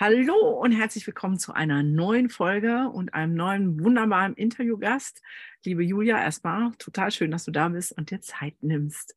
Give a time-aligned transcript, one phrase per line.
[0.00, 5.20] Hallo und herzlich willkommen zu einer neuen Folge und einem neuen wunderbaren Interviewgast.
[5.64, 9.16] Liebe Julia, erstmal total schön, dass du da bist und dir Zeit nimmst.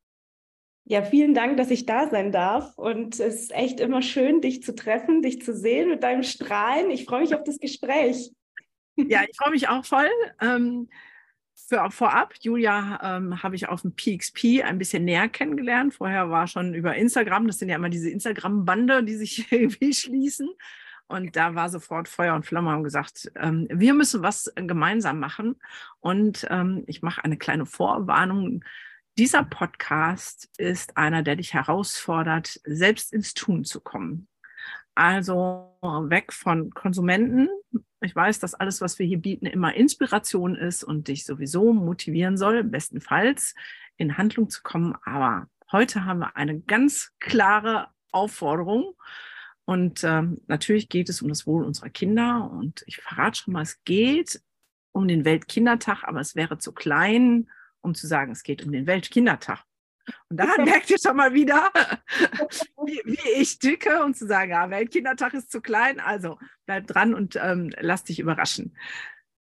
[0.86, 2.75] Ja, vielen Dank, dass ich da sein darf.
[2.80, 6.89] Und es ist echt immer schön, dich zu treffen, dich zu sehen mit deinem Strahlen.
[6.89, 8.31] Ich freue mich auf das Gespräch.
[8.95, 10.09] Ja, ich freue mich auch voll.
[10.41, 10.89] Ähm,
[11.71, 15.94] für, vorab, Julia ähm, habe ich auf dem PXP ein bisschen näher kennengelernt.
[15.94, 20.49] Vorher war schon über Instagram, das sind ja immer diese Instagram-Bande, die sich irgendwie schließen.
[21.07, 25.55] Und da war sofort Feuer und Flamme und gesagt, ähm, wir müssen was gemeinsam machen.
[26.02, 28.66] Und ähm, ich mache eine kleine Vorwarnung.
[29.17, 34.27] Dieser Podcast ist einer, der dich herausfordert, selbst ins Tun zu kommen.
[34.94, 37.47] Also weg von Konsumenten.
[38.02, 42.35] Ich weiß, dass alles, was wir hier bieten, immer Inspiration ist und dich sowieso motivieren
[42.35, 43.53] soll, bestenfalls
[43.97, 44.95] in Handlung zu kommen.
[45.03, 48.95] Aber heute haben wir eine ganz klare Aufforderung.
[49.66, 52.49] Und ähm, natürlich geht es um das Wohl unserer Kinder.
[52.52, 54.41] Und ich verrate schon mal, es geht
[54.91, 57.49] um den Weltkindertag, aber es wäre zu klein,
[57.81, 59.63] um zu sagen, es geht um den Weltkindertag.
[60.30, 61.71] Und daran merkt ihr schon mal wieder,
[62.85, 65.99] wie, wie, ich ticke und zu sagen, ja, Weltkindertag ist zu klein.
[65.99, 68.77] Also bleib dran und ähm, lass dich überraschen.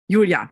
[0.06, 0.50] Julia,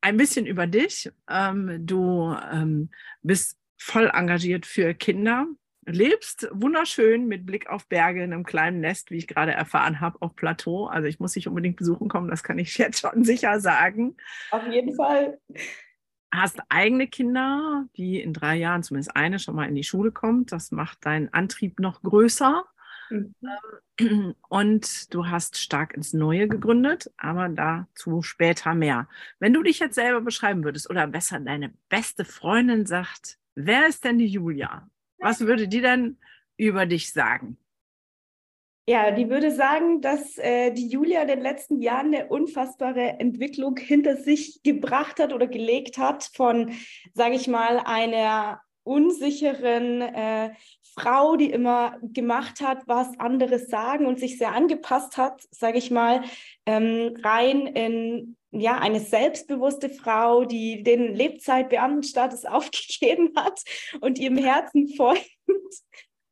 [0.00, 1.10] ein bisschen über dich.
[1.28, 2.90] Ähm, du ähm,
[3.22, 5.46] bist voll engagiert für Kinder,
[5.86, 10.20] lebst wunderschön mit Blick auf Berge in einem kleinen Nest, wie ich gerade erfahren habe,
[10.20, 10.86] auf Plateau.
[10.86, 14.16] Also ich muss dich unbedingt besuchen kommen, das kann ich jetzt schon sicher sagen.
[14.50, 15.38] Auf jeden Fall
[16.30, 20.52] hast eigene Kinder, die in drei Jahren zumindest eine schon mal in die Schule kommt.
[20.52, 22.64] Das macht deinen Antrieb noch größer.
[23.10, 23.34] Mhm.
[23.98, 29.08] Ähm, und du hast stark ins Neue gegründet, aber dazu später mehr.
[29.38, 34.04] Wenn du dich jetzt selber beschreiben würdest oder besser deine beste Freundin sagt, wer ist
[34.04, 34.88] denn die Julia?
[35.18, 36.18] Was würde die denn
[36.56, 37.58] über dich sagen?
[38.88, 43.76] Ja, die würde sagen, dass äh, die Julia in den letzten Jahren eine unfassbare Entwicklung
[43.76, 46.72] hinter sich gebracht hat oder gelegt hat von,
[47.12, 50.54] sage ich mal, einer unsicheren äh,
[50.94, 55.90] Frau, die immer gemacht hat, was andere sagen und sich sehr angepasst hat, sage ich
[55.90, 56.22] mal,
[56.64, 63.60] ähm, rein in ja, eine selbstbewusste Frau, die den Lebzeitbeamtenstatus aufgegeben hat
[64.00, 65.28] und ihrem Herzen folgt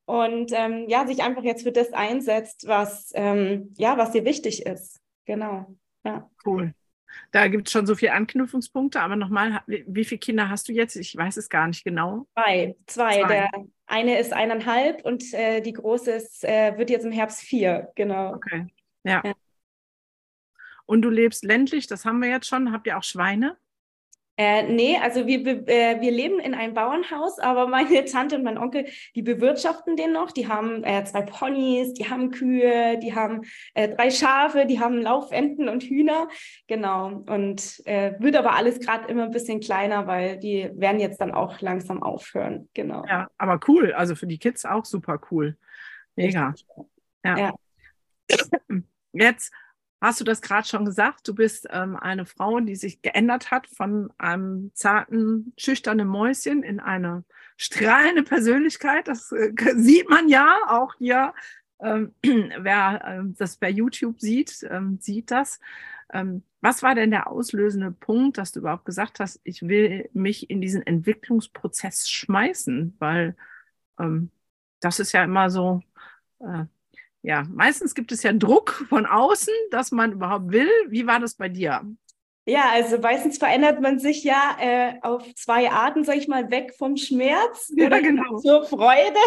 [0.07, 4.65] und ähm, ja, sich einfach jetzt für das einsetzt, was ähm, ja, was dir wichtig
[4.65, 5.01] ist.
[5.27, 5.77] Genau.
[6.05, 6.31] Ja.
[6.45, 6.73] Cool.
[7.33, 10.97] Da gibt es schon so viele Anknüpfungspunkte, aber nochmal, wie, viele Kinder hast du jetzt?
[10.97, 12.27] Ich weiß es gar nicht genau.
[12.35, 12.77] Zwei.
[12.87, 13.21] Zwei.
[13.21, 13.29] zwei.
[13.29, 13.51] Der
[13.87, 18.35] eine ist eineinhalb und äh, die große ist, äh, wird jetzt im Herbst vier, genau.
[18.35, 18.67] Okay.
[19.05, 19.23] Ja.
[19.25, 19.35] ja.
[20.85, 22.73] Und du lebst ländlich, das haben wir jetzt schon.
[22.73, 23.57] Habt ihr auch Schweine?
[24.39, 28.59] Äh, nee, also wir, äh, wir leben in einem Bauernhaus, aber meine Tante und mein
[28.59, 30.31] Onkel, die bewirtschaften den noch.
[30.31, 33.43] Die haben äh, zwei Ponys, die haben Kühe, die haben
[33.75, 36.29] äh, drei Schafe, die haben Laufenten und Hühner.
[36.67, 37.25] Genau.
[37.27, 41.33] Und äh, wird aber alles gerade immer ein bisschen kleiner, weil die werden jetzt dann
[41.33, 42.69] auch langsam aufhören.
[42.75, 43.05] Genau.
[43.07, 43.93] Ja, aber cool.
[43.93, 45.57] Also für die Kids auch super cool.
[46.15, 46.55] Mega.
[47.25, 47.39] Ja.
[47.39, 47.55] ja.
[49.13, 49.53] Jetzt
[50.01, 53.67] hast du das gerade schon gesagt, du bist ähm, eine Frau, die sich geändert hat
[53.67, 57.25] von einem zarten, schüchternen Mäuschen in eine
[57.57, 59.09] strahlende Persönlichkeit.
[59.09, 61.35] Das äh, sieht man ja auch hier.
[61.81, 65.61] Ähm, wer ähm, das bei YouTube sieht, ähm, sieht das.
[66.13, 70.51] Ähm, was war denn der auslösende Punkt, dass du überhaupt gesagt hast, ich will mich
[70.51, 72.97] in diesen Entwicklungsprozess schmeißen?
[72.99, 73.37] Weil
[73.99, 74.31] ähm,
[74.81, 75.83] das ist ja immer so,
[76.41, 76.65] äh,
[77.27, 80.71] ja, meistens gibt es ja Druck von außen, dass man überhaupt will.
[80.87, 81.83] Wie war das bei dir?
[82.47, 86.75] Ja, also meistens verändert man sich ja äh, auf zwei Arten, sag ich mal, weg
[86.79, 88.39] vom Schmerz ja, oder genau.
[88.43, 89.19] zur Freude.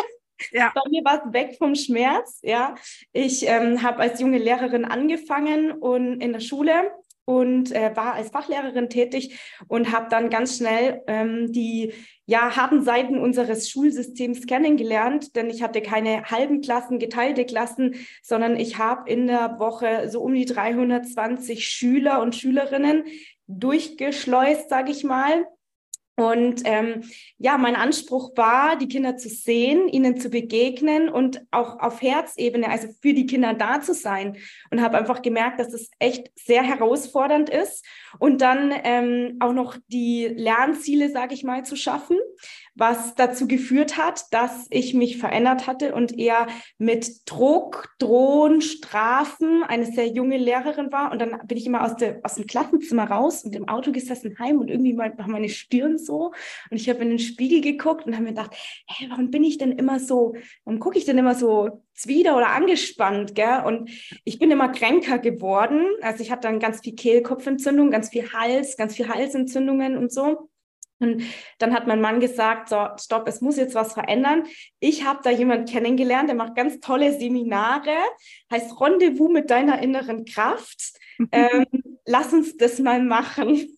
[0.51, 0.71] Ja.
[0.73, 2.39] Bei mir war es weg vom Schmerz.
[2.41, 2.75] Ja,
[3.11, 6.93] ich ähm, habe als junge Lehrerin angefangen und in der Schule
[7.29, 11.93] und äh, war als Fachlehrerin tätig und habe dann ganz schnell ähm, die
[12.25, 17.93] ja, harten Seiten unseres Schulsystems kennengelernt, denn ich hatte keine halben Klassen, geteilte Klassen,
[18.23, 23.03] sondern ich habe in der Woche so um die 320 Schüler und Schülerinnen
[23.45, 25.45] durchgeschleust, sage ich mal.
[26.19, 27.03] Und ähm,
[27.37, 32.69] ja, mein Anspruch war, die Kinder zu sehen, ihnen zu begegnen und auch auf Herzebene,
[32.69, 34.37] also für die Kinder da zu sein.
[34.69, 37.85] Und habe einfach gemerkt, dass es echt sehr herausfordernd ist.
[38.19, 42.17] Und dann ähm, auch noch die Lernziele, sage ich mal, zu schaffen
[42.75, 49.63] was dazu geführt hat, dass ich mich verändert hatte und eher mit Druck, Drohen, Strafen
[49.63, 51.11] eine sehr junge Lehrerin war.
[51.11, 54.37] Und dann bin ich immer aus, der, aus dem Klassenzimmer raus und im Auto gesessen
[54.39, 56.33] heim und irgendwie war meine Stirn so.
[56.69, 58.55] Und ich habe in den Spiegel geguckt und habe mir gedacht,
[58.87, 62.49] hey, warum bin ich denn immer so, warum gucke ich denn immer so zwider oder
[62.49, 63.63] angespannt, gell?
[63.65, 63.89] Und
[64.23, 65.85] ich bin immer kränker geworden.
[66.01, 70.49] Also ich hatte dann ganz viel Kehlkopfentzündung, ganz viel Hals, ganz viel Halsentzündungen und so.
[70.99, 71.23] Und
[71.57, 74.43] dann hat mein Mann gesagt, so, stopp, es muss jetzt was verändern.
[74.79, 77.95] Ich habe da jemanden kennengelernt, der macht ganz tolle Seminare,
[78.51, 80.93] heißt Rendezvous mit deiner inneren Kraft.
[81.33, 81.65] Ähm,
[82.05, 83.77] lass uns das mal machen.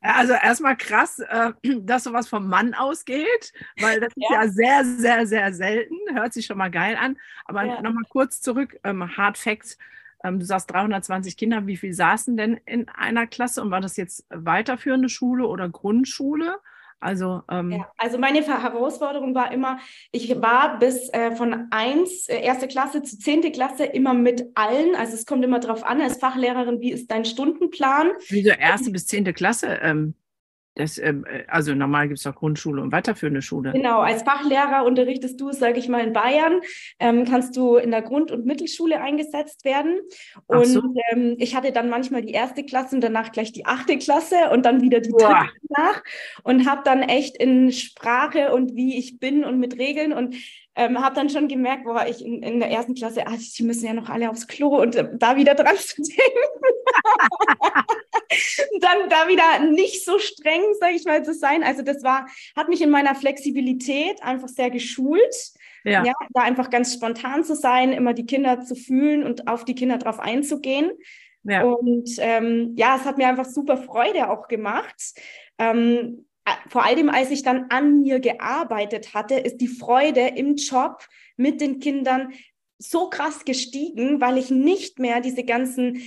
[0.00, 4.28] Also erstmal krass, äh, dass sowas vom Mann ausgeht, weil das ja.
[4.28, 5.96] ist ja sehr, sehr, sehr selten.
[6.12, 7.18] Hört sich schon mal geil an.
[7.44, 7.82] Aber ja.
[7.82, 9.76] nochmal kurz zurück, ähm, Hard Facts.
[10.24, 13.96] Ähm, du sagst 320 Kinder, wie viel saßen denn in einer Klasse und war das
[13.96, 16.56] jetzt weiterführende Schule oder Grundschule?
[17.00, 19.78] Also, ähm ja, also meine Herausforderung war immer,
[20.12, 23.52] ich war bis äh, von 1, äh, erste Klasse zu 10.
[23.52, 24.94] Klasse immer mit allen.
[24.94, 28.10] Also es kommt immer darauf an, als Fachlehrerin, wie ist dein Stundenplan?
[28.28, 29.32] Wieso erste bis 10.
[29.32, 29.78] Klasse?
[29.82, 30.14] Ähm,
[30.74, 33.72] das, ähm, äh, also normal gibt es auch Grundschule und weiterführende Schule.
[33.72, 36.60] Genau, als Fachlehrer unterrichtest du, sage ich mal, in Bayern,
[36.98, 39.98] ähm, kannst du in der Grund- und Mittelschule eingesetzt werden.
[40.46, 40.82] Und so.
[41.10, 44.64] ähm, ich hatte dann manchmal die erste Klasse und danach gleich die achte Klasse und
[44.64, 45.18] dann wieder die Boah.
[45.18, 46.02] dritte nach
[46.44, 50.36] und habe dann echt in Sprache und wie ich bin und mit Regeln und
[50.76, 53.86] ähm, habe dann schon gemerkt, boah, ich in, in der ersten Klasse, ah, die müssen
[53.86, 56.14] ja noch alle aufs Klo und äh, da wieder dran zu denken.
[58.80, 61.62] dann da wieder nicht so streng, sage ich mal, zu sein.
[61.62, 65.34] Also das war, hat mich in meiner Flexibilität einfach sehr geschult.
[65.82, 66.04] Ja.
[66.04, 66.12] ja.
[66.34, 69.96] da einfach ganz spontan zu sein, immer die Kinder zu fühlen und auf die Kinder
[69.96, 70.90] drauf einzugehen.
[71.42, 71.62] Ja.
[71.62, 75.14] Und ähm, ja, es hat mir einfach super Freude auch gemacht.
[75.58, 76.26] Ähm,
[76.68, 81.06] vor allem, als ich dann an mir gearbeitet hatte, ist die Freude im Job
[81.36, 82.32] mit den Kindern
[82.82, 86.02] so krass gestiegen, weil ich nicht mehr diese ganzen,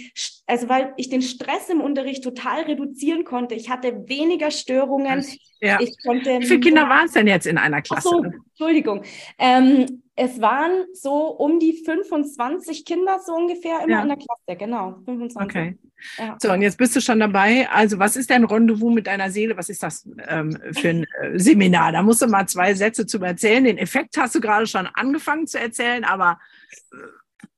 [0.47, 3.53] also weil ich den Stress im Unterricht total reduzieren konnte.
[3.53, 5.23] Ich hatte weniger Störungen.
[5.61, 5.79] Ja.
[5.79, 8.09] Ich konnte Wie viele Kinder waren es denn jetzt in einer Klasse?
[8.09, 9.03] So, Entschuldigung.
[9.37, 14.01] Ähm, es waren so um die 25 Kinder so ungefähr immer ja.
[14.01, 14.97] in der Klasse, genau.
[15.05, 15.41] 25.
[15.41, 15.77] Okay.
[16.17, 16.37] Ja.
[16.41, 17.69] So, und jetzt bist du schon dabei.
[17.69, 19.57] Also, was ist dein Rendezvous mit deiner Seele?
[19.57, 21.91] Was ist das ähm, für ein äh, Seminar?
[21.91, 23.63] Da musst du mal zwei Sätze zu erzählen.
[23.63, 26.39] Den Effekt hast du gerade schon angefangen zu erzählen, aber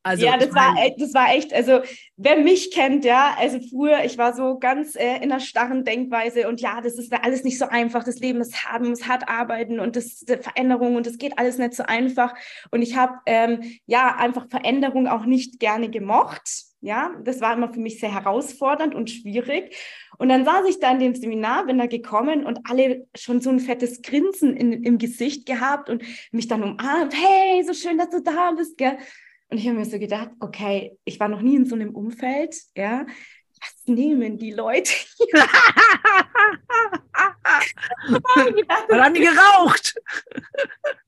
[0.04, 1.82] also, ja, das war, das war echt, also
[2.16, 6.48] wer mich kennt, ja, also früher, ich war so ganz äh, in einer starren Denkweise
[6.48, 9.80] und ja, das ist alles nicht so einfach, das Leben ist man muss hart arbeiten
[9.80, 12.36] und das ist Veränderung und das geht alles nicht so einfach.
[12.70, 17.74] Und ich habe ähm, ja einfach Veränderung auch nicht gerne gemocht, ja, das war immer
[17.74, 19.76] für mich sehr herausfordernd und schwierig.
[20.18, 23.50] Und dann saß ich da in dem Seminar, bin da gekommen und alle schon so
[23.50, 27.14] ein fettes Grinsen in, im Gesicht gehabt und mich dann umarmt.
[27.14, 28.98] Hey, so schön, dass du da bist, gell?
[29.50, 32.56] Und ich habe mir so gedacht, okay, ich war noch nie in so einem Umfeld,
[32.76, 33.06] ja.
[33.62, 35.48] Was nehmen die Leute hier?
[38.90, 39.96] Dann haben die geraucht.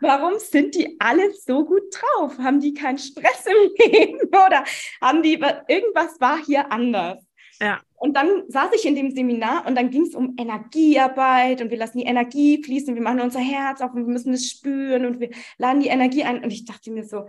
[0.00, 2.38] Warum sind die alle so gut drauf?
[2.38, 4.64] Haben die keinen Stress im Leben oder
[5.00, 5.34] haben die
[5.68, 7.24] irgendwas war hier anders?
[7.60, 7.80] Ja.
[7.96, 11.76] Und dann saß ich in dem Seminar und dann ging es um Energiearbeit und wir
[11.76, 15.20] lassen die Energie fließen, wir machen unser Herz auf und wir müssen es spüren und
[15.20, 16.42] wir laden die Energie ein.
[16.42, 17.28] Und ich dachte mir so,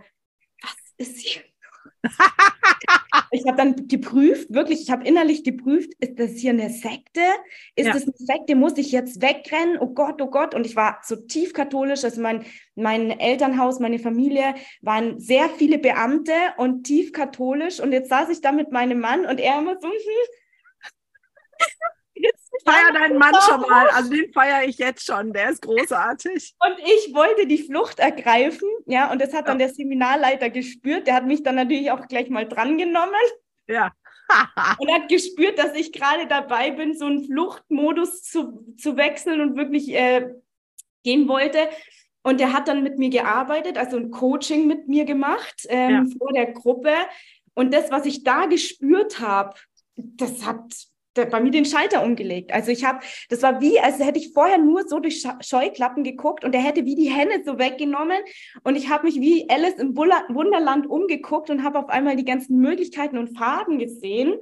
[0.62, 1.42] was ist hier
[3.32, 7.22] ich habe dann geprüft, wirklich, ich habe innerlich geprüft, ist das hier eine Sekte?
[7.76, 7.94] Ist ja.
[7.94, 8.56] das eine Sekte?
[8.56, 9.78] Muss ich jetzt wegrennen?
[9.80, 10.56] Oh Gott, oh Gott.
[10.56, 15.78] Und ich war so tief katholisch, also mein, mein Elternhaus, meine Familie waren sehr viele
[15.78, 17.80] Beamte und tief katholisch.
[17.80, 19.88] Und jetzt saß ich da mit meinem Mann und er immer so,
[22.66, 23.90] feier deinen Mann schon mal.
[23.90, 25.34] Also den feiere ich jetzt schon.
[25.34, 26.54] Der ist großartig.
[26.60, 28.68] Und ich wollte die Flucht ergreifen.
[28.86, 31.08] Ja, und das hat dann der Seminarleiter gespürt.
[31.08, 33.14] Der hat mich dann natürlich auch gleich mal drangenommen.
[33.68, 33.92] Ja.
[34.80, 39.56] und hat gespürt, dass ich gerade dabei bin, so einen Fluchtmodus zu, zu wechseln und
[39.56, 40.30] wirklich äh,
[41.04, 41.70] gehen wollte.
[42.24, 46.18] Und der hat dann mit mir gearbeitet, also ein Coaching mit mir gemacht ähm, ja.
[46.18, 46.94] vor der Gruppe.
[47.54, 49.56] Und das, was ich da gespürt habe,
[49.96, 50.72] das hat
[51.14, 52.54] bei mir den Schalter umgelegt.
[52.54, 53.00] Also ich habe,
[53.30, 56.86] das war wie, als hätte ich vorher nur so durch Scheuklappen geguckt und er hätte
[56.86, 58.18] wie die Hände so weggenommen
[58.64, 62.60] und ich habe mich wie Alice im Wunderland umgeguckt und habe auf einmal die ganzen
[62.60, 64.36] Möglichkeiten und Farben gesehen.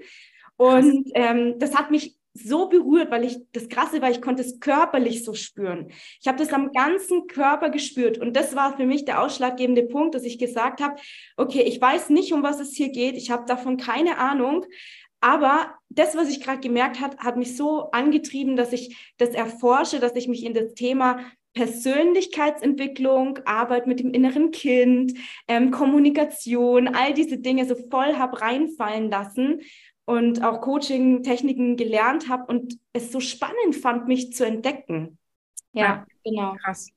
[0.58, 4.60] Und ähm, das hat mich so berührt, weil ich das Krasse war, ich konnte es
[4.60, 5.92] körperlich so spüren.
[6.22, 10.16] Ich habe das am ganzen Körper gespürt und das war für mich der ausschlaggebende Punkt,
[10.16, 10.96] dass ich gesagt habe,
[11.38, 14.66] okay, ich weiß nicht, um was es hier geht, ich habe davon keine Ahnung,
[15.22, 20.00] aber das, was ich gerade gemerkt habe, hat mich so angetrieben, dass ich das erforsche,
[20.00, 21.20] dass ich mich in das Thema
[21.54, 25.14] Persönlichkeitsentwicklung, Arbeit mit dem inneren Kind,
[25.48, 29.62] ähm, Kommunikation, all diese Dinge so voll habe reinfallen lassen
[30.06, 35.18] und auch Coaching-Techniken gelernt habe und es so spannend fand, mich zu entdecken.
[35.74, 36.56] Ja, ja genau.
[36.64, 36.90] Krass.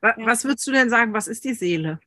[0.00, 1.98] Was würdest du denn sagen, was ist die Seele?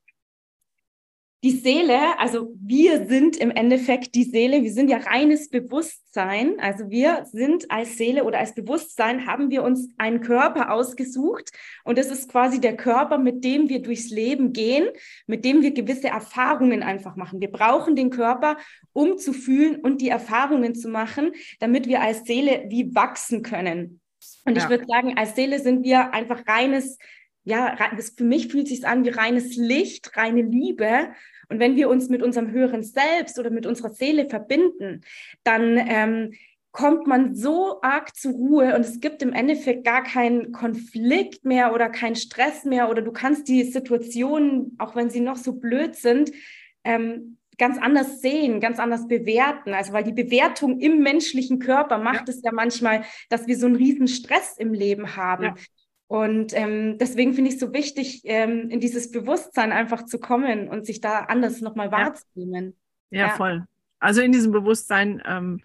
[1.44, 6.60] Die Seele, also wir sind im Endeffekt die Seele, wir sind ja reines Bewusstsein.
[6.60, 11.52] Also wir sind als Seele oder als Bewusstsein haben wir uns einen Körper ausgesucht
[11.84, 14.88] und das ist quasi der Körper, mit dem wir durchs Leben gehen,
[15.28, 17.40] mit dem wir gewisse Erfahrungen einfach machen.
[17.40, 18.58] Wir brauchen den Körper,
[18.92, 24.02] um zu fühlen und die Erfahrungen zu machen, damit wir als Seele wie wachsen können.
[24.46, 24.64] Und ja.
[24.64, 26.98] ich würde sagen, als Seele sind wir einfach reines
[27.48, 31.12] ja, das, für mich fühlt sich an wie reines Licht, reine Liebe.
[31.48, 35.02] Und wenn wir uns mit unserem höheren Selbst oder mit unserer Seele verbinden,
[35.46, 36.34] dann ähm,
[36.74, 41.74] kommt man so arg zur Ruhe und es gibt im Endeffekt gar keinen Konflikt mehr
[41.74, 45.96] oder keinen Stress mehr oder du kannst die Situationen, auch wenn sie noch so blöd
[45.96, 46.34] sind,
[46.84, 49.74] ähm, ganz anders sehen, ganz anders bewerten.
[49.74, 52.34] Also weil die Bewertung im menschlichen Körper macht ja.
[52.34, 55.44] es ja manchmal, dass wir so einen riesen Stress im Leben haben.
[55.46, 55.56] Ja.
[56.08, 60.70] Und ähm, deswegen finde ich es so wichtig, ähm, in dieses Bewusstsein einfach zu kommen
[60.70, 62.78] und sich da anders nochmal wahrzunehmen.
[63.10, 63.66] Ja, ja, voll.
[64.00, 65.62] Also in diesem Bewusstsein ähm,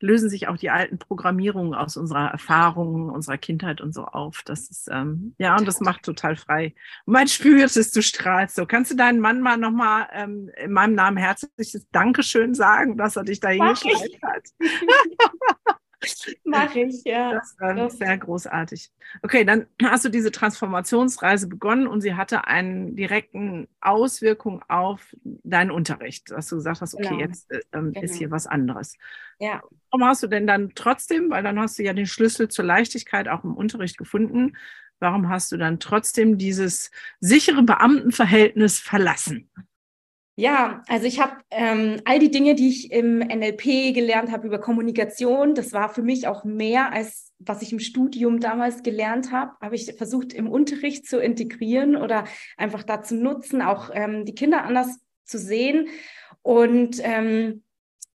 [0.00, 4.42] lösen sich auch die alten Programmierungen aus unserer Erfahrung, unserer Kindheit und so auf.
[4.44, 6.74] Das ist, ähm, ja, und das macht total frei.
[7.04, 8.66] Und man spürt es, du strahlst so.
[8.66, 13.24] Kannst du deinen Mann mal nochmal ähm, in meinem Namen herzliches Dankeschön sagen, dass er
[13.24, 14.48] dich da hingeschleift hat?
[16.44, 17.32] Mache ich, ja.
[17.34, 18.90] Das war sehr großartig.
[19.22, 25.70] Okay, dann hast du diese Transformationsreise begonnen und sie hatte einen direkten Auswirkung auf deinen
[25.70, 27.20] Unterricht, dass du gesagt hast, okay, genau.
[27.20, 28.04] jetzt äh, ähm, genau.
[28.04, 28.96] ist hier was anderes.
[29.38, 29.62] Ja.
[29.90, 33.28] Warum hast du denn dann trotzdem, weil dann hast du ja den Schlüssel zur Leichtigkeit
[33.28, 34.56] auch im Unterricht gefunden,
[35.00, 36.90] warum hast du dann trotzdem dieses
[37.20, 39.50] sichere Beamtenverhältnis verlassen?
[40.36, 44.58] Ja, also ich habe ähm, all die Dinge, die ich im NLP gelernt habe über
[44.58, 49.52] Kommunikation, das war für mich auch mehr als was ich im Studium damals gelernt habe,
[49.60, 52.24] habe ich versucht im Unterricht zu integrieren oder
[52.56, 55.88] einfach da zu nutzen, auch ähm, die Kinder anders zu sehen.
[56.42, 57.62] Und ähm,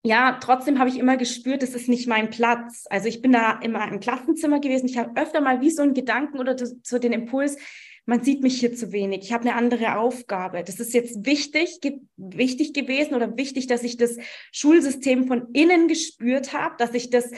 [0.03, 2.85] ja, trotzdem habe ich immer gespürt, das ist nicht mein Platz.
[2.89, 4.87] Also ich bin da immer im Klassenzimmer gewesen.
[4.87, 7.57] Ich habe öfter mal wie so einen Gedanken oder so den Impuls,
[8.05, 10.63] man sieht mich hier zu wenig, ich habe eine andere Aufgabe.
[10.63, 11.79] Das ist jetzt wichtig,
[12.17, 14.17] wichtig gewesen oder wichtig, dass ich das
[14.51, 17.29] Schulsystem von innen gespürt habe, dass ich das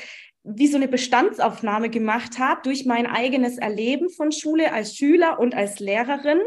[0.43, 5.55] wie so eine Bestandsaufnahme gemacht habe durch mein eigenes Erleben von Schule als Schüler und
[5.55, 6.39] als Lehrerin.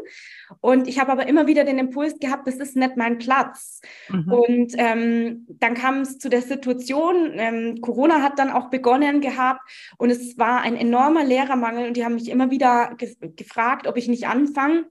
[0.61, 3.81] Und ich habe aber immer wieder den Impuls gehabt, das ist nicht mein Platz.
[4.11, 4.33] Mhm.
[4.33, 9.61] Und ähm, dann kam es zu der Situation, ähm, Corona hat dann auch begonnen gehabt
[9.97, 13.97] und es war ein enormer Lehrermangel und die haben mich immer wieder ge gefragt, ob
[13.97, 14.85] ich nicht anfange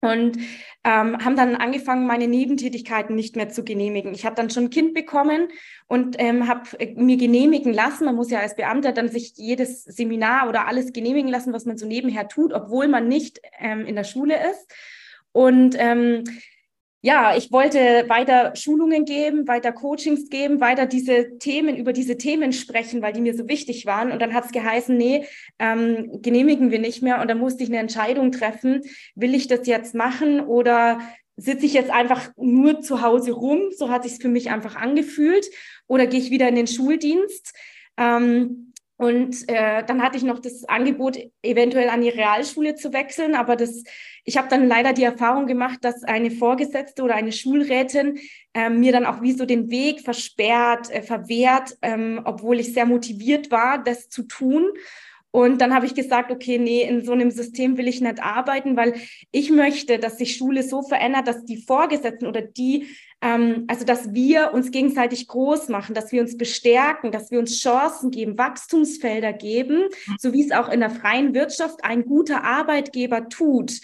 [0.00, 0.38] und
[0.82, 4.14] ähm, haben dann angefangen, meine Nebentätigkeiten nicht mehr zu genehmigen.
[4.14, 5.48] Ich habe dann schon ein Kind bekommen
[5.88, 8.06] und ähm, habe äh, mir genehmigen lassen.
[8.06, 11.76] Man muss ja als Beamter dann sich jedes Seminar oder alles genehmigen lassen, was man
[11.76, 14.72] so nebenher tut, obwohl man nicht ähm, in der Schule ist.
[15.32, 16.24] Und ähm,
[17.02, 22.52] ja, ich wollte weiter Schulungen geben, weiter Coachings geben, weiter diese Themen, über diese Themen
[22.52, 24.12] sprechen, weil die mir so wichtig waren.
[24.12, 25.24] Und dann hat es geheißen, nee,
[25.58, 27.20] ähm, genehmigen wir nicht mehr.
[27.22, 28.82] Und dann musste ich eine Entscheidung treffen,
[29.14, 31.00] will ich das jetzt machen oder
[31.36, 33.70] sitze ich jetzt einfach nur zu Hause rum?
[33.74, 35.46] So hat sich für mich einfach angefühlt.
[35.86, 37.54] Oder gehe ich wieder in den Schuldienst?
[37.96, 38.69] Ähm,
[39.00, 43.34] und äh, dann hatte ich noch das Angebot, eventuell an die Realschule zu wechseln.
[43.34, 43.82] Aber das,
[44.26, 48.18] ich habe dann leider die Erfahrung gemacht, dass eine Vorgesetzte oder eine Schulrätin
[48.52, 52.84] äh, mir dann auch wie so den Weg versperrt, äh, verwehrt, ähm, obwohl ich sehr
[52.84, 54.66] motiviert war, das zu tun.
[55.30, 58.76] Und dann habe ich gesagt, okay, nee, in so einem System will ich nicht arbeiten,
[58.76, 58.96] weil
[59.32, 62.86] ich möchte, dass sich Schule so verändert, dass die Vorgesetzten oder die,
[63.22, 67.60] ähm, also dass wir uns gegenseitig groß machen, dass wir uns bestärken, dass wir uns
[67.60, 69.84] Chancen geben, Wachstumsfelder geben,
[70.18, 73.80] so wie es auch in der freien Wirtschaft ein guter Arbeitgeber tut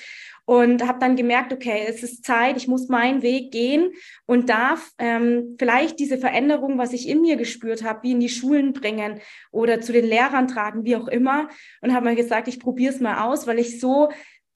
[0.46, 3.90] und habe dann gemerkt, okay, es ist Zeit, ich muss meinen Weg gehen
[4.26, 8.28] und darf ähm, vielleicht diese Veränderung, was ich in mir gespürt habe, wie in die
[8.28, 11.48] Schulen bringen oder zu den Lehrern tragen, wie auch immer.
[11.82, 14.08] Und habe mir gesagt, ich probiere es mal aus, weil ich so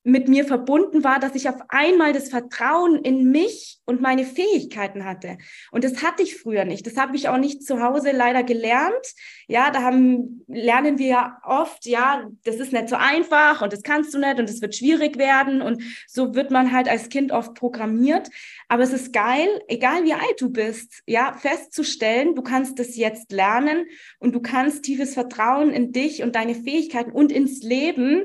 [0.02, 5.04] mit mir verbunden war, dass ich auf einmal das Vertrauen in mich und meine Fähigkeiten
[5.04, 5.36] hatte.
[5.72, 6.86] Und das hatte ich früher nicht.
[6.86, 9.14] Das habe ich auch nicht zu Hause leider gelernt.
[9.46, 13.82] Ja, da haben, lernen wir ja oft, ja, das ist nicht so einfach und das
[13.82, 15.60] kannst du nicht und es wird schwierig werden.
[15.60, 18.30] Und so wird man halt als Kind oft programmiert.
[18.68, 23.32] Aber es ist geil, egal wie alt du bist, ja, festzustellen, du kannst das jetzt
[23.32, 23.84] lernen
[24.18, 28.24] und du kannst tiefes Vertrauen in dich und deine Fähigkeiten und ins Leben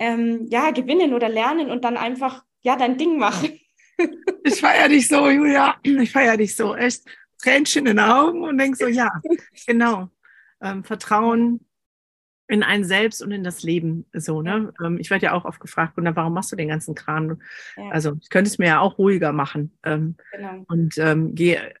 [0.00, 3.60] ähm, ja, gewinnen oder lernen und dann einfach ja dein Ding machen.
[4.44, 5.76] Ich feiere dich so, Julia.
[5.82, 6.74] Ich feiere dich so.
[6.74, 7.02] Echt
[7.36, 9.10] Tränchen in den Augen und denke so, ja,
[9.66, 10.08] genau.
[10.62, 11.60] Ähm, Vertrauen
[12.48, 14.06] in einen selbst und in das Leben.
[14.14, 14.72] So, ne?
[14.82, 17.42] Ähm, ich werde ja auch oft gefragt, warum machst du den ganzen Kran?
[17.76, 17.90] Ja.
[17.90, 19.76] Also ich könnte es mir ja auch ruhiger machen.
[19.82, 20.64] Ähm, genau.
[20.68, 21.74] Und ähm, gehe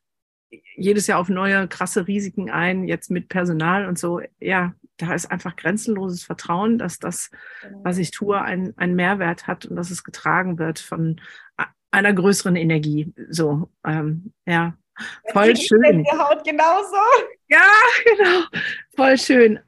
[0.76, 4.20] jedes Jahr auf neue krasse Risiken ein, jetzt mit Personal und so.
[4.40, 7.30] Ja, da ist einfach grenzenloses Vertrauen, dass das,
[7.62, 7.80] genau.
[7.84, 11.20] was ich tue, einen, einen Mehrwert hat und dass es getragen wird von
[11.90, 13.12] einer größeren Energie.
[13.28, 14.74] So, ähm, ja,
[15.32, 16.04] voll schön.
[16.12, 16.96] Haut genauso.
[17.48, 17.66] Ja,
[18.04, 18.44] genau,
[18.94, 19.58] voll schön.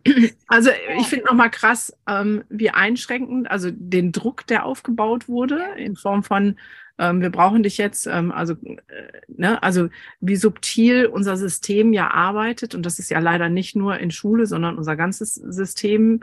[0.47, 5.97] Also ich finde nochmal krass, ähm, wie einschränkend, also den Druck, der aufgebaut wurde in
[5.97, 6.59] Form von
[7.03, 9.89] ähm, wir brauchen dich jetzt, ähm, also, äh, ne, also
[10.21, 14.47] wie subtil unser System ja arbeitet, und das ist ja leider nicht nur in Schule,
[14.47, 16.23] sondern unser ganzes System,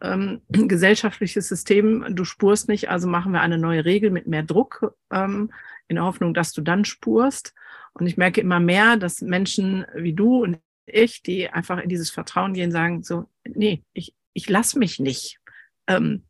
[0.00, 4.92] ähm, gesellschaftliches System, du spurst nicht, also machen wir eine neue Regel mit mehr Druck,
[5.12, 5.52] ähm,
[5.86, 7.54] in der Hoffnung, dass du dann spurst.
[7.94, 12.10] Und ich merke immer mehr, dass Menschen wie du und ich, die einfach in dieses
[12.10, 15.38] Vertrauen gehen, sagen so, nee, ich, ich lasse mich nicht.
[15.86, 16.24] Ähm,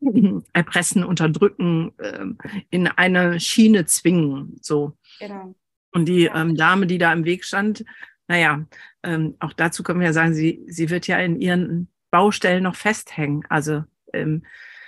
[0.52, 2.38] erpressen, unterdrücken, ähm,
[2.70, 4.58] in eine Schiene zwingen.
[4.62, 4.96] So.
[5.18, 5.54] Genau.
[5.92, 7.84] Und die ähm, Dame, die da im Weg stand,
[8.28, 8.66] naja,
[9.02, 12.76] ähm, auch dazu können wir ja sagen, sie, sie wird ja in ihren Baustellen noch
[12.76, 13.44] festhängen.
[13.48, 14.44] Also ähm,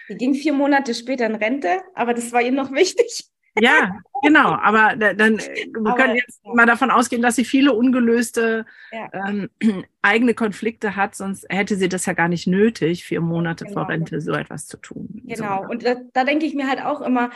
[0.09, 3.31] sie ging vier Monate später in Rente, aber das war ihr noch wichtig.
[3.59, 4.55] Ja, genau.
[4.55, 9.09] Aber dann, äh, wir können jetzt mal davon ausgehen, dass sie viele ungelöste ja.
[9.13, 9.51] ähm,
[10.03, 13.81] eigene Konflikte hat, sonst hätte sie das ja gar nicht nötig, vier Monate genau.
[13.81, 15.23] vor Rente so etwas zu tun.
[15.25, 15.65] Genau.
[15.65, 15.71] So.
[15.71, 17.31] Und da, da denke ich mir halt auch immer,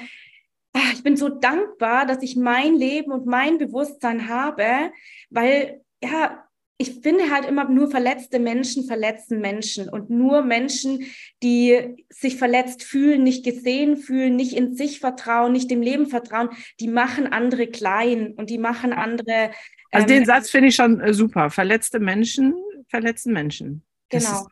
[0.72, 4.92] ach, ich bin so dankbar, dass ich mein Leben und mein Bewusstsein habe,
[5.30, 6.43] weil ja,
[6.76, 11.04] ich finde halt immer nur verletzte Menschen verletzen Menschen und nur Menschen,
[11.42, 16.48] die sich verletzt fühlen, nicht gesehen fühlen, nicht in sich vertrauen, nicht dem Leben vertrauen,
[16.80, 19.52] die machen andere klein und die machen andere.
[19.92, 21.50] Also den ähm, Satz finde ich schon äh, super.
[21.50, 22.54] Verletzte Menschen
[22.88, 23.84] verletzen Menschen.
[24.10, 24.46] Das genau.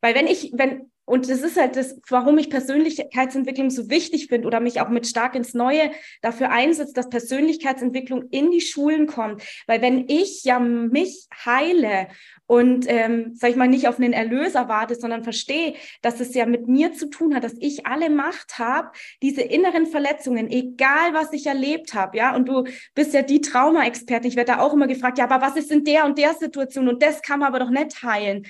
[0.00, 4.46] Weil wenn ich, wenn, und das ist halt das, warum ich Persönlichkeitsentwicklung so wichtig finde
[4.46, 5.90] oder mich auch mit stark ins Neue
[6.20, 9.42] dafür einsetze, dass Persönlichkeitsentwicklung in die Schulen kommt.
[9.66, 12.08] Weil wenn ich ja mich heile
[12.46, 16.44] und, ähm, sag ich mal, nicht auf einen Erlöser warte, sondern verstehe, dass es ja
[16.44, 18.90] mit mir zu tun hat, dass ich alle Macht habe,
[19.22, 24.28] diese inneren Verletzungen, egal was ich erlebt habe, ja, und du bist ja die Trauma-Expertin,
[24.28, 26.88] ich werde da auch immer gefragt, ja, aber was ist in der und der Situation
[26.88, 28.46] und das kann man aber doch nicht heilen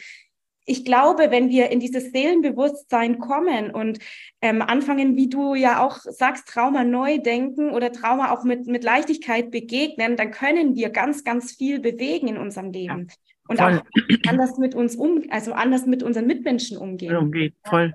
[0.68, 3.98] ich glaube, wenn wir in dieses Seelenbewusstsein kommen und
[4.42, 8.84] ähm, anfangen, wie du ja auch sagst, Trauma neu denken oder Trauma auch mit, mit
[8.84, 13.08] Leichtigkeit begegnen, dann können wir ganz, ganz viel bewegen in unserem Leben.
[13.08, 13.16] Ja,
[13.48, 13.82] und auch
[14.28, 17.16] anders mit uns um, also anders mit unseren Mitmenschen umgehen.
[17.16, 17.94] Umgeht, voll.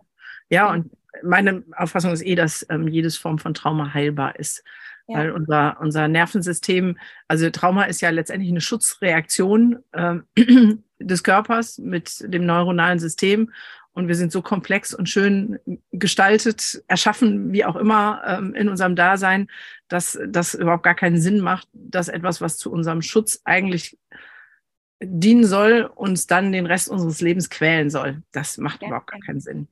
[0.49, 4.63] Ja, und meine Auffassung ist eh, dass ähm, jedes Form von Trauma heilbar ist.
[5.07, 5.17] Ja.
[5.17, 10.15] Weil unser, unser Nervensystem, also Trauma ist ja letztendlich eine Schutzreaktion äh,
[10.99, 13.51] des Körpers mit dem neuronalen System.
[13.91, 15.59] Und wir sind so komplex und schön
[15.91, 19.49] gestaltet, erschaffen, wie auch immer, ähm, in unserem Dasein,
[19.87, 23.97] dass das überhaupt gar keinen Sinn macht, dass etwas, was zu unserem Schutz eigentlich
[24.99, 28.23] dienen soll, uns dann den Rest unseres Lebens quälen soll.
[28.31, 29.67] Das macht ja, überhaupt gar keinen Sinn.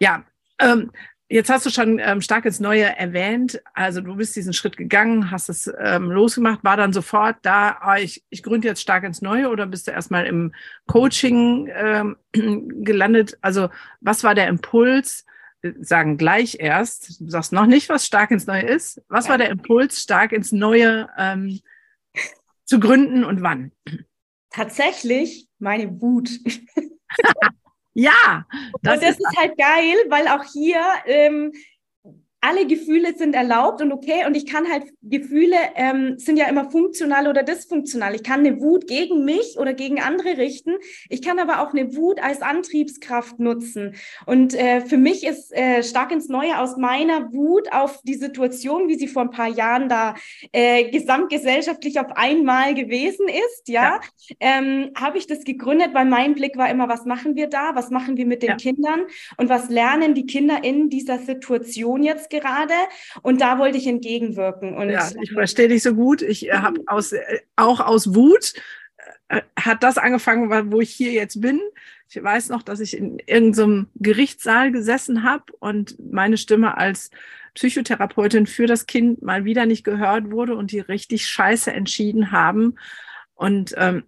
[0.00, 0.24] Ja,
[0.58, 0.90] ähm,
[1.32, 3.62] Jetzt hast du schon ähm, stark ins Neue erwähnt.
[3.72, 7.96] Also du bist diesen Schritt gegangen, hast es ähm, losgemacht, war dann sofort da, ah,
[7.96, 10.52] ich, ich gründe jetzt stark ins Neue oder bist du erstmal im
[10.86, 12.16] Coaching ähm,
[12.84, 13.38] gelandet?
[13.40, 13.70] Also
[14.02, 15.24] was war der Impuls?
[15.80, 19.00] sagen gleich erst, du sagst noch nicht, was stark ins Neue ist.
[19.08, 21.60] Was war der Impuls, stark ins Neue ähm,
[22.64, 23.70] zu gründen und wann?
[24.50, 26.30] Tatsächlich meine Wut.
[27.94, 28.46] Ja.
[28.82, 31.52] Das und das ist, ist halt geil, weil auch hier, ähm,
[32.42, 34.26] alle Gefühle sind erlaubt und okay.
[34.26, 38.16] Und ich kann halt, Gefühle ähm, sind ja immer funktional oder dysfunktional.
[38.16, 40.74] Ich kann eine Wut gegen mich oder gegen andere richten.
[41.08, 43.94] Ich kann aber auch eine Wut als Antriebskraft nutzen.
[44.26, 48.88] Und äh, für mich ist äh, stark ins Neue aus meiner Wut auf die Situation,
[48.88, 50.16] wie sie vor ein paar Jahren da
[50.50, 54.00] äh, gesamtgesellschaftlich auf einmal gewesen ist, ja, ja.
[54.40, 57.76] Ähm, habe ich das gegründet, weil mein Blick war immer, was machen wir da?
[57.76, 58.56] Was machen wir mit den ja.
[58.56, 59.02] Kindern?
[59.36, 62.74] Und was lernen die Kinder in dieser Situation jetzt gerade
[63.22, 64.76] und da wollte ich entgegenwirken.
[64.76, 66.22] Und ja, ich verstehe dich so gut.
[66.22, 68.54] Ich äh, habe aus, äh, auch aus Wut
[69.28, 71.60] äh, hat das angefangen, wo ich hier jetzt bin.
[72.08, 77.10] Ich weiß noch, dass ich in irgendeinem Gerichtssaal gesessen habe und meine Stimme als
[77.54, 82.76] Psychotherapeutin für das Kind mal wieder nicht gehört wurde und die richtig scheiße entschieden haben.
[83.34, 84.04] Und ähm,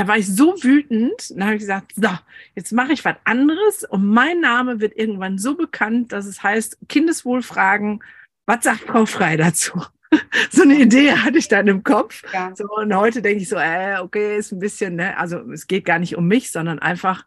[0.00, 2.08] da war ich so wütend, dann habe ich gesagt, so,
[2.54, 6.78] jetzt mache ich was anderes und mein Name wird irgendwann so bekannt, dass es heißt
[6.88, 8.02] Kindeswohlfragen,
[8.46, 9.82] was sagt Frau Frei dazu?
[10.50, 12.22] so eine Idee hatte ich dann im Kopf.
[12.32, 12.50] Ja.
[12.56, 15.84] So, und heute denke ich so, äh, okay, ist ein bisschen, ne, also es geht
[15.84, 17.26] gar nicht um mich, sondern einfach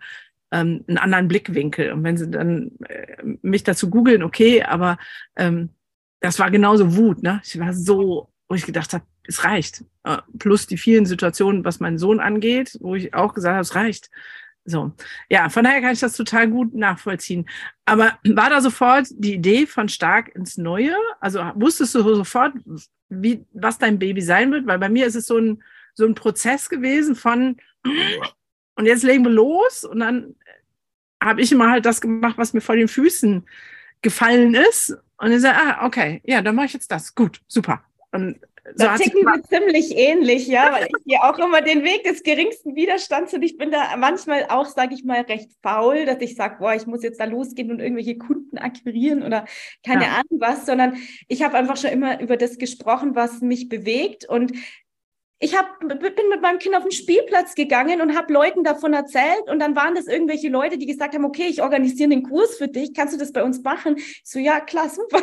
[0.51, 1.91] ähm, einen anderen Blickwinkel.
[1.91, 4.97] Und wenn sie dann äh, mich dazu googeln, okay, aber
[5.35, 5.69] ähm,
[6.21, 7.39] das war genauso Wut, ne?
[7.45, 9.83] Ich war so, wo ich gedacht habe, es reicht.
[10.03, 13.75] Äh, plus die vielen Situationen, was meinen Sohn angeht, wo ich auch gesagt habe, es
[13.75, 14.09] reicht.
[14.65, 14.93] So,
[15.29, 17.49] ja, von daher kann ich das total gut nachvollziehen.
[17.85, 20.95] Aber war da sofort die Idee von stark ins Neue?
[21.19, 22.53] Also wusstest du sofort,
[23.09, 24.65] wie, was dein Baby sein wird?
[24.65, 27.57] Weil bei mir ist es so ein, so ein Prozess gewesen von,
[28.75, 29.83] und jetzt legen wir los.
[29.83, 30.35] Und dann
[31.21, 33.45] habe ich immer halt das gemacht, was mir vor den Füßen
[34.01, 34.97] gefallen ist.
[35.17, 37.15] Und ich sage, ah, okay, ja, dann mache ich jetzt das.
[37.15, 37.83] Gut, super.
[38.11, 42.03] Und so da ticken wir ziemlich ähnlich, ja, weil ich gehe auch immer den Weg
[42.05, 46.21] des geringsten Widerstands und ich bin da manchmal auch, sage ich mal, recht faul, dass
[46.21, 49.45] ich sage, boah, ich muss jetzt da losgehen und irgendwelche Kunden akquirieren oder
[49.85, 50.11] keine ja.
[50.11, 50.97] Ahnung was, sondern
[51.27, 54.53] ich habe einfach schon immer über das gesprochen, was mich bewegt und
[55.39, 59.49] ich hab, bin mit meinem Kind auf den Spielplatz gegangen und habe Leuten davon erzählt
[59.49, 62.69] und dann waren das irgendwelche Leute, die gesagt haben, okay, ich organisiere den Kurs für
[62.69, 63.97] dich, kannst du das bei uns machen?
[63.97, 65.21] Ich so, ja, klar, super.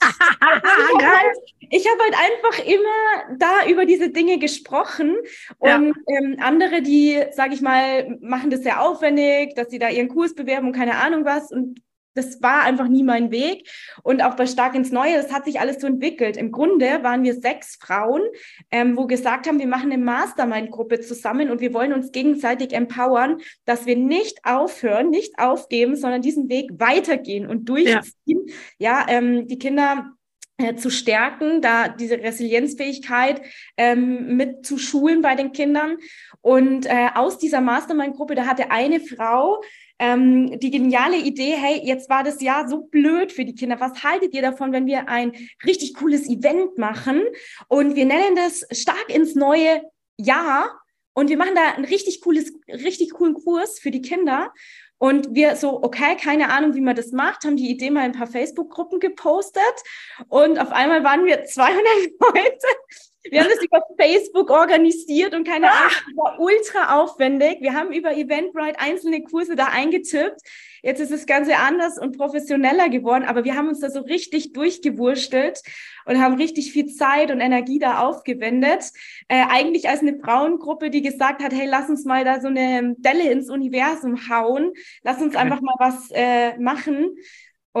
[1.70, 5.16] ich habe halt einfach immer da über diese Dinge gesprochen
[5.58, 5.76] und ja.
[6.18, 10.34] ähm, andere, die, sage ich mal, machen das sehr aufwendig, dass sie da ihren Kurs
[10.34, 11.80] bewerben und keine Ahnung was und
[12.14, 13.68] das war einfach nie mein Weg.
[14.02, 16.36] Und auch bei Stark ins Neue, das hat sich alles so entwickelt.
[16.36, 18.22] Im Grunde waren wir sechs Frauen,
[18.70, 23.38] ähm, wo gesagt haben, wir machen eine Mastermind-Gruppe zusammen und wir wollen uns gegenseitig empowern,
[23.64, 28.46] dass wir nicht aufhören, nicht aufgeben, sondern diesen Weg weitergehen und durchziehen.
[28.78, 30.12] Ja, ja ähm, die Kinder
[30.60, 33.40] äh, zu stärken, da diese Resilienzfähigkeit
[33.76, 35.98] ähm, mit zu schulen bei den Kindern.
[36.40, 39.62] Und äh, aus dieser Mastermind-Gruppe, da hatte eine Frau
[39.98, 43.80] ähm, die geniale Idee, hey, jetzt war das Jahr so blöd für die Kinder.
[43.80, 45.32] Was haltet ihr davon, wenn wir ein
[45.64, 47.22] richtig cooles Event machen
[47.68, 49.82] und wir nennen das stark ins neue
[50.16, 50.80] Jahr
[51.14, 54.52] und wir machen da ein richtig cooles, richtig coolen Kurs für die Kinder.
[54.98, 58.12] Und wir so, okay, keine Ahnung, wie man das macht, haben die Idee mal in
[58.12, 59.62] ein paar Facebook-Gruppen gepostet.
[60.28, 61.82] Und auf einmal waren wir 200
[62.20, 62.66] Leute
[63.30, 67.58] wir haben das über Facebook organisiert und keine Ahnung, es war ultra aufwendig.
[67.60, 70.40] Wir haben über Eventbrite einzelne Kurse da eingetippt.
[70.82, 74.52] Jetzt ist das Ganze anders und professioneller geworden, aber wir haben uns da so richtig
[74.52, 75.60] durchgewurstelt
[76.04, 78.84] und haben richtig viel Zeit und Energie da aufgewendet.
[79.28, 82.94] Äh, eigentlich als eine Frauengruppe, die gesagt hat, hey, lass uns mal da so eine
[82.98, 87.16] Delle ins Universum hauen, lass uns einfach mal was äh, machen.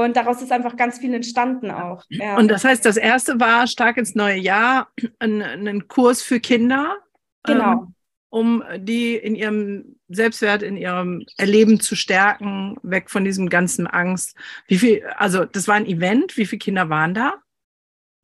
[0.04, 2.04] Und daraus ist einfach ganz viel entstanden auch.
[2.08, 2.36] Ja.
[2.36, 6.96] Und das heißt, das erste war stark ins neue Jahr, ein, ein Kurs für Kinder.
[7.42, 7.72] Genau.
[7.72, 7.94] Ähm,
[8.30, 14.36] um die in ihrem Selbstwert, in ihrem Erleben zu stärken, weg von diesem ganzen Angst.
[14.66, 17.34] Wie viel, also das war ein Event, wie viele Kinder waren da?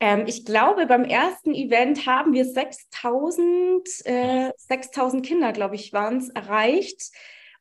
[0.00, 6.18] Ähm, ich glaube, beim ersten Event haben wir 6000, äh, 6000 Kinder, glaube ich, waren
[6.18, 7.10] es erreicht.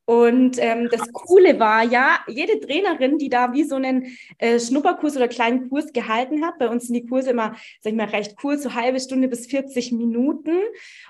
[0.05, 5.15] Und ähm, das Coole war ja, jede Trainerin, die da wie so einen äh, Schnupperkurs
[5.15, 8.35] oder kleinen Kurs gehalten hat, bei uns sind die Kurse immer, sag ich mal, recht
[8.35, 10.57] kurz, so halbe Stunde bis 40 Minuten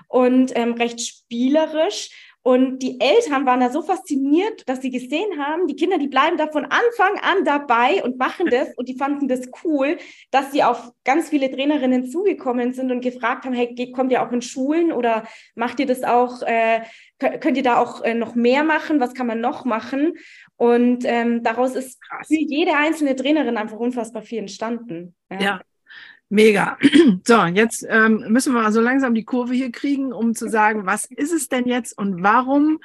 [0.06, 2.10] und ähm, recht spielerisch.
[2.46, 6.36] Und die Eltern waren da so fasziniert, dass sie gesehen haben, die Kinder, die bleiben
[6.36, 9.96] da von Anfang an dabei und machen das und die fanden das cool,
[10.30, 14.30] dass sie auf ganz viele Trainerinnen zugekommen sind und gefragt haben, hey, kommt ihr auch
[14.30, 16.82] in Schulen oder macht ihr das auch, äh,
[17.18, 19.00] könnt ihr da auch äh, noch mehr machen?
[19.00, 20.12] Was kann man noch machen?
[20.56, 22.26] Und ähm, daraus ist Krass.
[22.26, 25.14] für jede einzelne Trainerin einfach unfassbar viel entstanden.
[25.30, 25.40] ja.
[25.40, 25.60] ja.
[26.34, 26.76] Mega.
[27.26, 30.84] So, jetzt ähm, müssen wir mal so langsam die Kurve hier kriegen, um zu sagen,
[30.84, 32.80] was ist es denn jetzt und warum,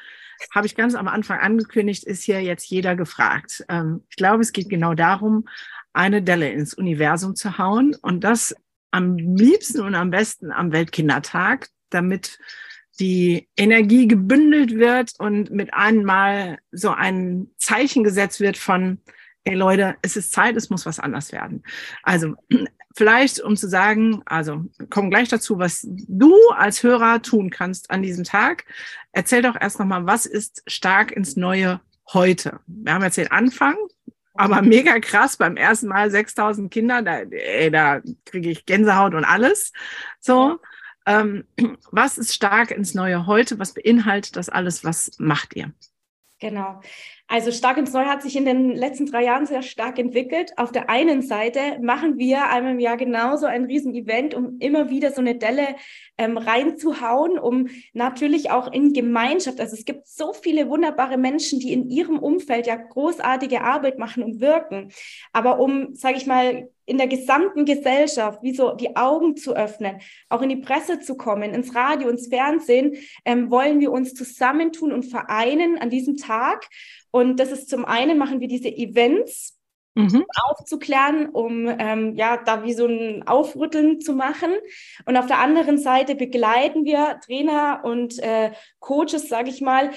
[0.55, 3.65] habe ich ganz am Anfang angekündigt, ist hier jetzt jeder gefragt.
[3.67, 5.45] Ähm, ich glaube, es geht genau darum,
[5.91, 8.55] eine Delle ins Universum zu hauen und das
[8.91, 12.39] am liebsten und am besten am Weltkindertag, damit
[12.99, 18.99] die Energie gebündelt wird und mit einmal so ein Zeichen gesetzt wird von,
[19.43, 21.63] ey Leute, es ist Zeit, es muss was anders werden.
[22.03, 22.35] Also
[22.95, 28.01] vielleicht, um zu sagen, also kommen gleich dazu, was du als Hörer tun kannst an
[28.01, 28.65] diesem Tag.
[29.11, 31.81] Erzähl doch erst nochmal, was ist stark ins neue
[32.13, 32.59] heute?
[32.67, 33.75] Wir haben jetzt den Anfang,
[34.33, 39.73] aber mega krass beim ersten Mal 6000 Kinder, da, da kriege ich Gänsehaut und alles.
[40.19, 40.59] So,
[41.05, 41.45] ähm,
[41.91, 43.59] was ist stark ins neue heute?
[43.59, 44.83] Was beinhaltet das alles?
[44.83, 45.73] Was macht ihr?
[46.39, 46.81] Genau.
[47.31, 50.51] Also Stark ins Neu hat sich in den letzten drei Jahren sehr stark entwickelt.
[50.57, 55.11] Auf der einen Seite machen wir einmal im Jahr genauso ein Riesen-Event, um immer wieder
[55.11, 55.75] so eine Delle
[56.17, 61.71] ähm, reinzuhauen, um natürlich auch in Gemeinschaft, also es gibt so viele wunderbare Menschen, die
[61.71, 64.91] in ihrem Umfeld ja großartige Arbeit machen und wirken.
[65.31, 70.01] Aber um, sage ich mal, in der gesamten Gesellschaft, wie so die Augen zu öffnen,
[70.27, 74.91] auch in die Presse zu kommen, ins Radio, ins Fernsehen, ähm, wollen wir uns zusammentun
[74.91, 76.67] und vereinen an diesem Tag.
[77.11, 79.59] Und das ist zum einen machen wir diese Events,
[79.95, 80.25] mhm.
[80.43, 84.51] aufzuklären, um ähm, ja da wie so ein Aufrütteln zu machen.
[85.05, 89.91] Und auf der anderen Seite begleiten wir Trainer und äh, Coaches, sage ich mal,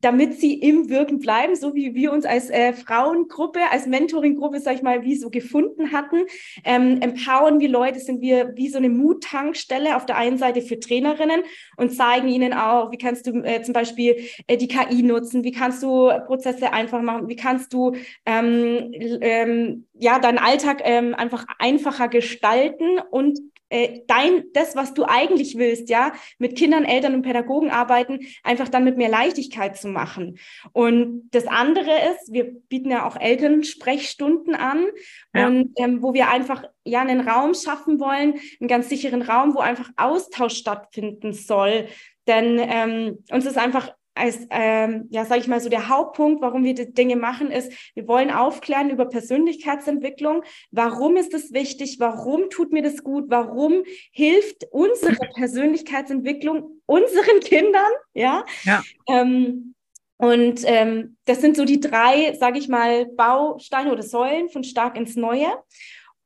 [0.00, 4.76] damit sie im Wirken bleiben, so wie wir uns als äh, Frauengruppe, als Mentoringgruppe, sag
[4.76, 6.24] ich mal, wie so gefunden hatten.
[6.64, 10.78] Ähm, empowern wir Leute, sind wir wie so eine Muttankstelle auf der einen Seite für
[10.80, 11.42] Trainerinnen
[11.76, 15.52] und zeigen ihnen auch, wie kannst du äh, zum Beispiel äh, die KI nutzen, wie
[15.52, 17.92] kannst du Prozesse einfach machen, wie kannst du
[18.26, 25.04] ähm, ähm, ja deinen Alltag ähm, einfach einfacher gestalten und äh, dein, das, was du
[25.04, 29.88] eigentlich willst, ja, mit Kindern, Eltern und Pädagogen arbeiten, einfach dann mit mehr Leichtigkeit zu
[29.88, 30.38] machen.
[30.72, 34.86] Und das andere ist, wir bieten ja auch Elternsprechstunden an
[35.34, 35.46] ja.
[35.46, 39.60] und ähm, wo wir einfach ja einen Raum schaffen wollen, einen ganz sicheren Raum, wo
[39.60, 41.86] einfach Austausch stattfinden soll.
[42.26, 46.64] Denn ähm, uns ist einfach als, ähm, ja, sage ich mal so, der Hauptpunkt, warum
[46.64, 50.42] wir die Dinge machen, ist, wir wollen aufklären über Persönlichkeitsentwicklung.
[50.70, 51.96] Warum ist es wichtig?
[52.00, 53.26] Warum tut mir das gut?
[53.28, 57.90] Warum hilft unsere Persönlichkeitsentwicklung unseren Kindern?
[58.12, 58.44] Ja.
[58.64, 58.82] ja.
[59.08, 59.74] Ähm,
[60.16, 64.98] und ähm, das sind so die drei, sage ich mal, Bausteine oder Säulen von Stark
[64.98, 65.48] ins Neue.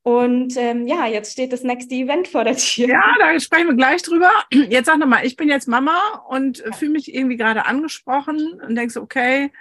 [0.07, 2.87] Und ähm, ja, jetzt steht das nächste Event vor der Tür.
[2.87, 4.29] Ja, da sprechen wir gleich drüber.
[4.53, 8.97] Jetzt sag nochmal, ich bin jetzt Mama und fühle mich irgendwie gerade angesprochen und denkst,
[8.97, 9.51] okay,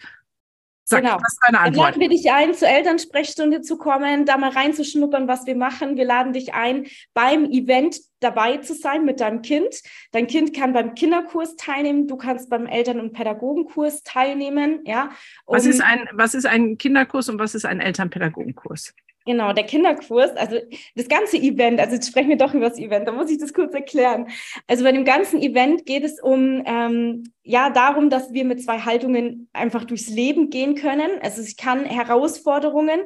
[0.84, 1.16] Sag, genau.
[1.16, 1.76] was ist deine Antwort?
[1.76, 5.96] Dann laden wir dich ein, zur Elternsprechstunde zu kommen, da mal reinzuschnuppern, was wir machen.
[5.96, 9.82] Wir laden dich ein, beim Event dabei zu sein mit deinem Kind.
[10.12, 14.82] Dein Kind kann beim Kinderkurs teilnehmen, du kannst beim Eltern- und Pädagogenkurs teilnehmen.
[14.86, 15.12] Ja,
[15.46, 18.94] um was, ist ein, was ist ein Kinderkurs und was ist ein Elternpädagogenkurs?
[19.26, 20.58] Genau, der Kinderkurs, also
[20.96, 23.54] das ganze Event, also jetzt sprechen wir doch über das Event, da muss ich das
[23.54, 24.28] kurz erklären.
[24.68, 28.80] Also bei dem ganzen Event geht es um, ähm, ja, darum, dass wir mit zwei
[28.80, 31.12] Haltungen einfach durchs Leben gehen können.
[31.22, 33.00] Also ich kann Herausforderungen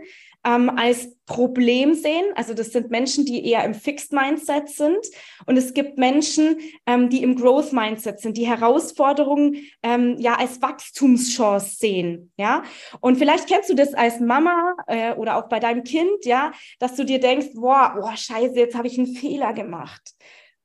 [0.45, 2.25] ähm, als Problem sehen.
[2.36, 5.05] Also das sind Menschen, die eher im Fixed Mindset sind.
[5.47, 10.62] Und es gibt Menschen, ähm, die im Growth Mindset sind, die Herausforderungen ähm, ja als
[10.62, 12.31] Wachstumschance sehen.
[12.38, 12.63] Ja.
[13.01, 16.95] Und vielleicht kennst du das als Mama äh, oder auch bei deinem Kind, ja, dass
[16.95, 20.13] du dir denkst, boah, oh, scheiße, jetzt habe ich einen Fehler gemacht.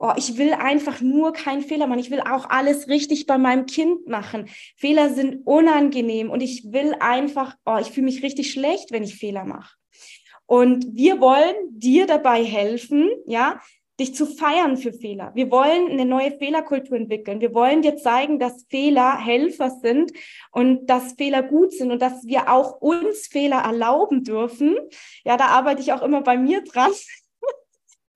[0.02, 1.98] Oh, ich will einfach nur keinen Fehler machen.
[2.00, 4.48] Ich will auch alles richtig bei meinem Kind machen.
[4.74, 9.16] Fehler sind unangenehm und ich will einfach, oh, ich fühle mich richtig schlecht, wenn ich
[9.16, 9.76] Fehler mache.
[10.46, 13.60] Und wir wollen dir dabei helfen, ja,
[14.00, 15.32] dich zu feiern für Fehler.
[15.34, 17.42] Wir wollen eine neue Fehlerkultur entwickeln.
[17.42, 20.12] Wir wollen dir zeigen, dass Fehler Helfer sind
[20.50, 24.76] und dass Fehler gut sind und dass wir auch uns Fehler erlauben dürfen.
[25.24, 26.90] Ja, da arbeite ich auch immer bei mir dran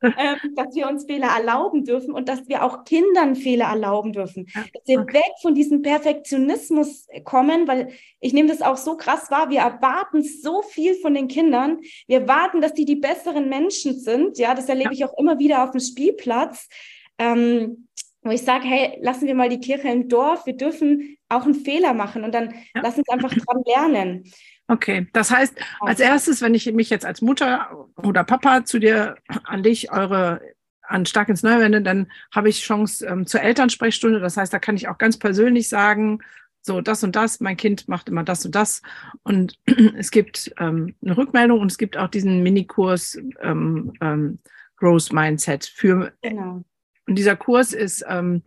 [0.05, 4.47] ähm, dass wir uns Fehler erlauben dürfen und dass wir auch Kindern Fehler erlauben dürfen.
[4.55, 9.51] Dass wir weg von diesem Perfektionismus kommen, weil ich nehme das auch so krass wahr.
[9.51, 11.81] Wir erwarten so viel von den Kindern.
[12.07, 14.39] Wir erwarten, dass die die besseren Menschen sind.
[14.39, 14.93] Ja, das erlebe ja.
[14.93, 16.69] ich auch immer wieder auf dem Spielplatz.
[17.19, 17.89] Ähm,
[18.25, 21.55] wo ich sage, hey, lassen wir mal die Kirche im Dorf, wir dürfen auch einen
[21.55, 22.81] Fehler machen und dann ja.
[22.83, 24.25] lass uns einfach dran lernen.
[24.67, 29.17] Okay, das heißt, als erstes, wenn ich mich jetzt als Mutter oder Papa zu dir,
[29.45, 30.41] an dich, eure
[30.87, 34.21] an Stark ins Neue wende, dann habe ich Chance ähm, zur Elternsprechstunde.
[34.21, 36.21] Das heißt, da kann ich auch ganz persönlich sagen,
[36.61, 38.83] so das und das, mein Kind macht immer das und das.
[39.23, 39.59] Und
[39.97, 44.39] es gibt ähm, eine Rückmeldung und es gibt auch diesen Minikurs ähm, ähm,
[44.77, 46.65] Growth Mindset für genau.
[47.07, 48.43] Und dieser Kurs ist ähm,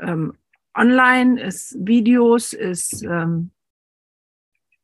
[0.00, 0.34] ähm,
[0.74, 3.52] online, ist Videos, ist ähm,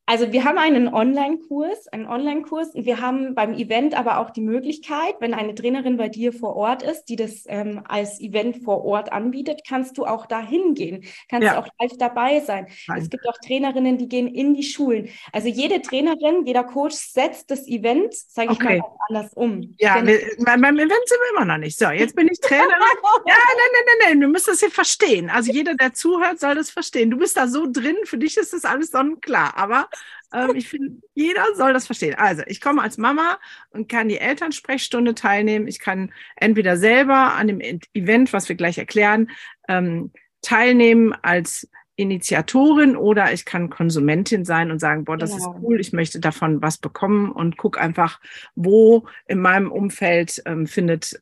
[0.08, 4.40] also wir haben einen Online-Kurs, einen Online-Kurs und wir haben beim Event aber auch die
[4.40, 8.86] Möglichkeit, wenn eine Trainerin bei dir vor Ort ist, die das ähm, als Event vor
[8.86, 11.60] Ort anbietet, kannst du auch da hingehen, kannst ja.
[11.60, 12.68] auch live dabei sein.
[12.86, 13.02] Nein.
[13.02, 15.10] Es gibt auch Trainerinnen, die gehen in die Schulen.
[15.30, 18.78] Also jede Trainerin, jeder Coach setzt das Event, sage ich okay.
[18.78, 19.74] mal, anders um.
[19.78, 21.78] Ja, wir, beim Event sind wir immer noch nicht.
[21.78, 22.70] So, jetzt bin ich Trainerin.
[23.26, 25.28] ja, nein, nein, nein, nein, du musst das hier verstehen.
[25.28, 27.10] Also jeder, der zuhört, soll das verstehen.
[27.10, 29.54] Du bist da so drin, für dich ist das alles sonnenklar.
[29.54, 29.90] Aber
[30.32, 32.14] ähm, ich finde, jeder soll das verstehen.
[32.16, 33.38] Also, ich komme als Mama
[33.70, 35.66] und kann die Elternsprechstunde teilnehmen.
[35.68, 37.60] Ich kann entweder selber an dem
[37.94, 39.30] Event, was wir gleich erklären,
[39.68, 45.50] ähm, teilnehmen als Initiatorin oder ich kann Konsumentin sein und sagen, boah, das genau.
[45.50, 48.20] ist cool, ich möchte davon was bekommen und guck einfach,
[48.54, 51.20] wo in meinem Umfeld ähm, findet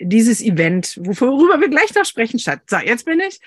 [0.00, 2.60] dieses Event, worüber wir gleich noch sprechen, statt.
[2.66, 3.40] So, jetzt bin ich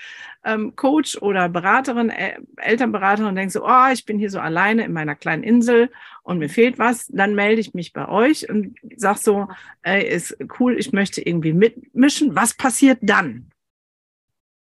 [0.44, 4.84] ähm, Coach oder Beraterin, äh, Elternberaterin und denke so, oh, ich bin hier so alleine
[4.84, 5.90] in meiner kleinen Insel
[6.22, 7.06] und mir fehlt was.
[7.08, 9.48] Dann melde ich mich bei euch und sag so,
[9.82, 12.34] ey, ist cool, ich möchte irgendwie mitmischen.
[12.34, 13.48] Was passiert dann?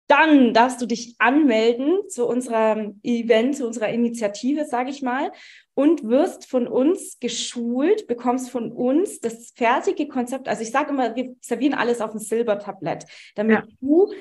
[0.07, 5.31] Dann darfst du dich anmelden zu unserem Event, zu unserer Initiative, sage ich mal
[5.79, 10.49] und wirst von uns geschult, bekommst von uns das fertige Konzept.
[10.49, 13.67] Also ich sage immer, wir servieren alles auf ein Silbertablett, damit ja.
[13.79, 14.11] du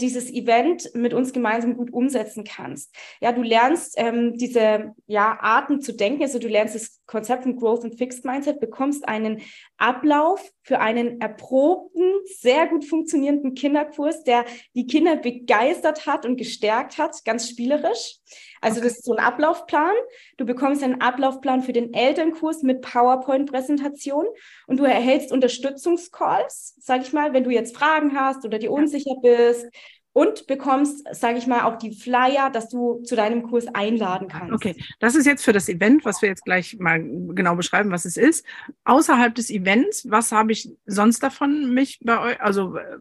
[0.00, 2.94] dieses Event mit uns gemeinsam gut umsetzen kannst.
[3.20, 7.56] Ja, du lernst ähm, diese ja, Arten zu denken, also du lernst das Konzept von
[7.56, 9.40] Growth und Fixed Mindset, bekommst einen
[9.76, 12.02] Ablauf für einen erprobten,
[12.40, 18.18] sehr gut funktionierenden Kinderkurs, der die Kinder begeistert hat und gestärkt hat, ganz spielerisch.
[18.62, 19.92] Also das ist so ein Ablaufplan.
[20.38, 24.26] Du bekommst einen Ablaufplan für den Elternkurs mit PowerPoint-Präsentation
[24.66, 29.16] und du erhältst Unterstützungscalls, sage ich mal, wenn du jetzt Fragen hast oder dir unsicher
[29.20, 29.66] bist
[30.12, 34.52] und bekommst, sage ich mal, auch die Flyer, dass du zu deinem Kurs einladen kannst.
[34.52, 38.04] Okay, das ist jetzt für das Event, was wir jetzt gleich mal genau beschreiben, was
[38.04, 38.44] es ist.
[38.84, 42.98] Außerhalb des Events, was habe ich sonst davon, mich bei euch, also äh,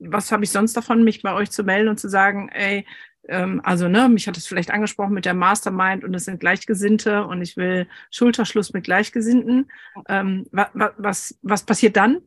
[0.00, 2.86] was habe ich sonst davon, mich bei euch zu melden und zu sagen, ey,
[3.28, 7.24] ähm, also ne, mich hat es vielleicht angesprochen mit der Mastermind und es sind Gleichgesinnte
[7.24, 9.70] und ich will Schulterschluss mit Gleichgesinnten.
[10.08, 12.22] Ähm, wa, wa, was, was passiert dann?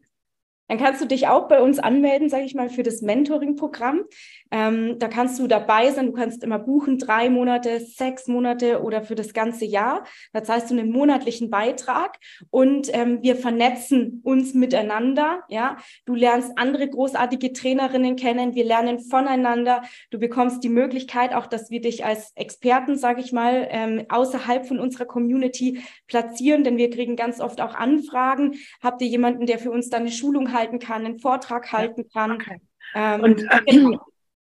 [0.72, 4.06] Dann kannst du dich auch bei uns anmelden, sage ich mal, für das Mentoring-Programm.
[4.52, 6.06] Ähm, da kannst du dabei sein.
[6.06, 10.06] Du kannst immer buchen, drei Monate, sechs Monate oder für das ganze Jahr.
[10.32, 12.20] Da zahlst du einen monatlichen Beitrag
[12.52, 15.44] und ähm, wir vernetzen uns miteinander.
[15.50, 18.56] Ja, du lernst andere großartige Trainerinnen kennen.
[18.56, 19.82] Wir lernen voneinander.
[20.10, 24.66] Du bekommst die Möglichkeit auch, dass wir dich als Experten, sage ich mal, ähm, außerhalb
[24.66, 28.56] von unserer Community platzieren, denn wir kriegen ganz oft auch Anfragen.
[28.82, 32.34] Habt ihr jemanden, der für uns dann eine Schulung halten kann, einen Vortrag halten kann?
[32.34, 32.62] Okay.
[32.93, 34.00] Ähm, und, äh, genau.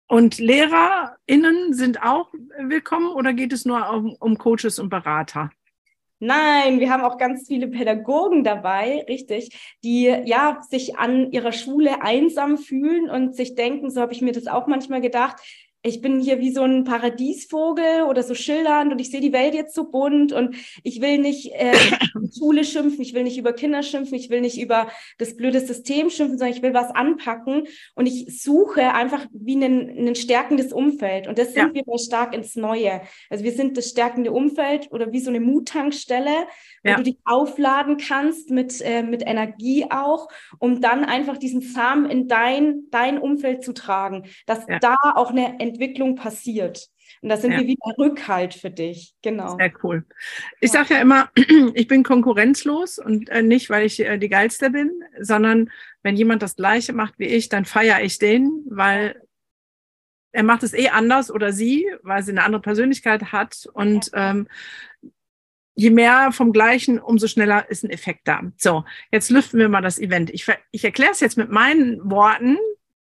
[0.07, 5.49] Und LehrerInnen sind auch willkommen oder geht es nur um, um Coaches und Berater?
[6.19, 12.01] Nein, wir haben auch ganz viele Pädagogen dabei, richtig, die ja sich an ihrer Schule
[12.01, 15.41] einsam fühlen und sich denken, so habe ich mir das auch manchmal gedacht,
[15.85, 19.53] ich bin hier wie so ein Paradiesvogel oder so schildernd und ich sehe die Welt
[19.53, 21.73] jetzt so bunt und ich will nicht äh,
[22.37, 24.87] Schule schimpfen, ich will nicht über Kinder schimpfen, ich will nicht über
[25.19, 30.15] das blöde System schimpfen, sondern ich will was anpacken und ich suche einfach wie ein,
[30.15, 31.73] stärkendes Umfeld und das sind ja.
[31.73, 33.01] wir bei Stark ins Neue.
[33.29, 36.47] Also wir sind das stärkende Umfeld oder wie so eine Muttankstelle,
[36.83, 36.95] wo ja.
[36.95, 42.27] du dich aufladen kannst mit, äh, mit Energie auch, um dann einfach diesen Samen in
[42.27, 44.79] dein, dein Umfeld zu tragen, dass ja.
[44.79, 46.87] da auch eine Entwicklung passiert.
[47.21, 47.59] Und da sind ja.
[47.59, 49.15] wir wieder Rückhalt für dich.
[49.21, 49.57] Genau.
[49.57, 50.05] Sehr cool.
[50.59, 50.79] Ich ja.
[50.79, 51.29] sage ja immer,
[51.73, 55.71] ich bin konkurrenzlos und äh, nicht, weil ich äh, die Geilste bin, sondern
[56.03, 59.21] wenn jemand das Gleiche macht wie ich, dann feiere ich den, weil
[60.31, 63.67] er macht es eh anders oder sie, weil sie eine andere Persönlichkeit hat.
[63.73, 64.31] Und ja.
[64.31, 64.47] ähm,
[65.75, 68.41] je mehr vom Gleichen, umso schneller ist ein Effekt da.
[68.57, 70.29] So, jetzt lüften wir mal das Event.
[70.31, 72.57] Ich, ich erkläre es jetzt mit meinen Worten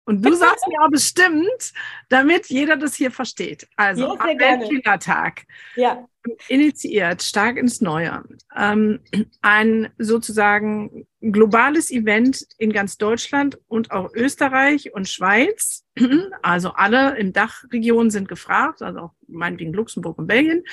[0.06, 1.74] und du sagst mir auch bestimmt,
[2.10, 3.68] damit jeder das hier versteht.
[3.76, 5.44] Also, ja, Weltkindertag.
[5.76, 6.08] Ja.
[6.48, 8.24] Initiiert, stark ins Neue.
[8.56, 9.00] Ähm,
[9.42, 15.86] ein sozusagen globales Event in ganz Deutschland und auch Österreich und Schweiz.
[16.42, 20.64] Also alle im Dachregion sind gefragt, also auch meinetwegen Luxemburg und Belgien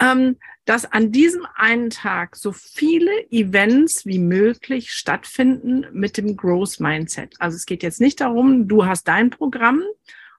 [0.00, 6.80] ähm, dass an diesem einen Tag so viele Events wie möglich stattfinden mit dem Growth
[6.80, 7.34] Mindset.
[7.38, 9.82] Also es geht jetzt nicht darum, du hast dein Programm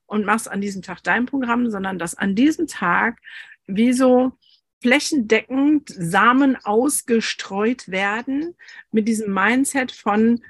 [0.05, 3.19] und machst an diesem Tag dein Programm, sondern dass an diesem Tag
[3.65, 4.34] wie so
[4.82, 8.55] flächendeckend Samen ausgestreut werden
[8.91, 10.41] mit diesem Mindset von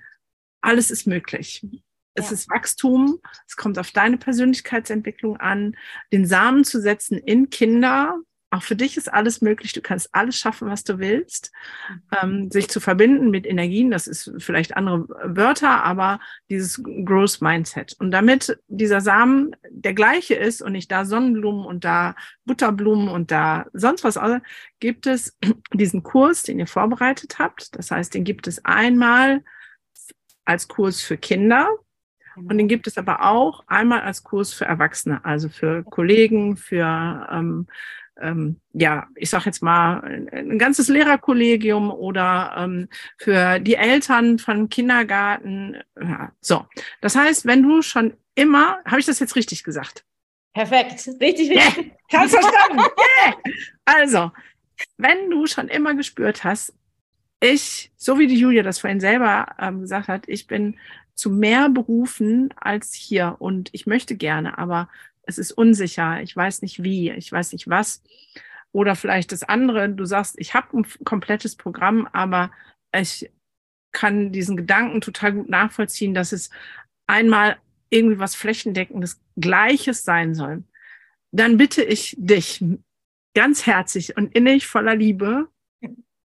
[0.62, 1.66] alles ist möglich.
[2.14, 2.34] Es ja.
[2.34, 5.76] ist Wachstum, es kommt auf deine Persönlichkeitsentwicklung an,
[6.12, 8.20] den Samen zu setzen in Kinder,
[8.52, 9.72] auch für dich ist alles möglich.
[9.72, 11.54] Du kannst alles schaffen, was du willst.
[12.22, 17.96] Ähm, sich zu verbinden mit Energien, das ist vielleicht andere Wörter, aber dieses Growth Mindset.
[18.00, 23.32] Und damit dieser Samen der gleiche ist und nicht da Sonnenblumen und da Butterblumen und
[23.32, 24.20] da sonst was,
[24.80, 25.38] gibt es
[25.74, 27.76] diesen Kurs, den ihr vorbereitet habt.
[27.78, 29.44] Das heißt, den gibt es einmal
[30.44, 31.70] als Kurs für Kinder.
[32.36, 37.28] Und den gibt es aber auch einmal als Kurs für Erwachsene, also für Kollegen, für
[37.30, 37.68] ähm,
[38.22, 40.02] ähm, ja, ich sage jetzt mal,
[40.32, 45.78] ein ganzes Lehrerkollegium oder ähm, für die Eltern von Kindergarten.
[46.00, 46.66] Ja, so,
[47.02, 50.06] das heißt, wenn du schon immer, habe ich das jetzt richtig gesagt?
[50.54, 51.78] Perfekt, richtig, richtig.
[51.78, 51.86] Yeah.
[52.12, 52.80] Kannst verstanden?
[52.80, 53.36] yeah.
[53.86, 54.32] Also,
[54.98, 56.74] wenn du schon immer gespürt hast,
[57.40, 60.78] ich, so wie die Julia das vorhin selber ähm, gesagt hat, ich bin
[61.16, 64.90] zu mehr berufen als hier und ich möchte gerne, aber
[65.32, 68.04] es ist unsicher, ich weiß nicht wie, ich weiß nicht was.
[68.74, 72.52] Oder vielleicht das andere, du sagst, ich habe ein komplettes Programm, aber
[72.94, 73.32] ich
[73.92, 76.50] kann diesen Gedanken total gut nachvollziehen, dass es
[77.08, 77.58] einmal
[77.90, 80.64] irgendwie was flächendeckendes Gleiches sein soll.
[81.32, 82.64] Dann bitte ich dich
[83.34, 85.50] ganz herzlich und innig voller Liebe,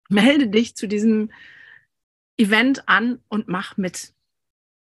[0.09, 1.31] melde dich zu diesem
[2.37, 4.15] Event an und mach mit.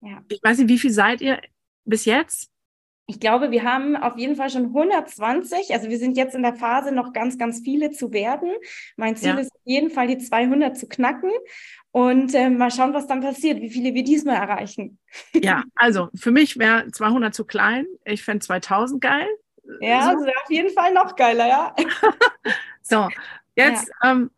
[0.02, 0.24] Ja.
[0.28, 1.40] Ich weiß nicht, wie viel seid ihr
[1.84, 2.50] bis jetzt?
[3.10, 5.74] Ich glaube, wir haben auf jeden Fall schon 120.
[5.74, 8.52] Also wir sind jetzt in der Phase, noch ganz, ganz viele zu werden.
[8.96, 9.38] Mein Ziel ja.
[9.38, 11.32] ist auf jeden Fall, die 200 zu knacken.
[11.90, 14.98] Und äh, mal schauen, was dann passiert, wie viele wir diesmal erreichen.
[15.34, 17.84] Ja, also für mich wäre 200 zu klein.
[18.04, 19.26] Ich fände 2000 geil.
[19.80, 20.10] Ja, so.
[20.10, 21.74] also auf jeden Fall noch geiler, ja.
[22.82, 23.08] so,
[23.56, 24.12] jetzt ja.
[24.12, 24.30] ähm,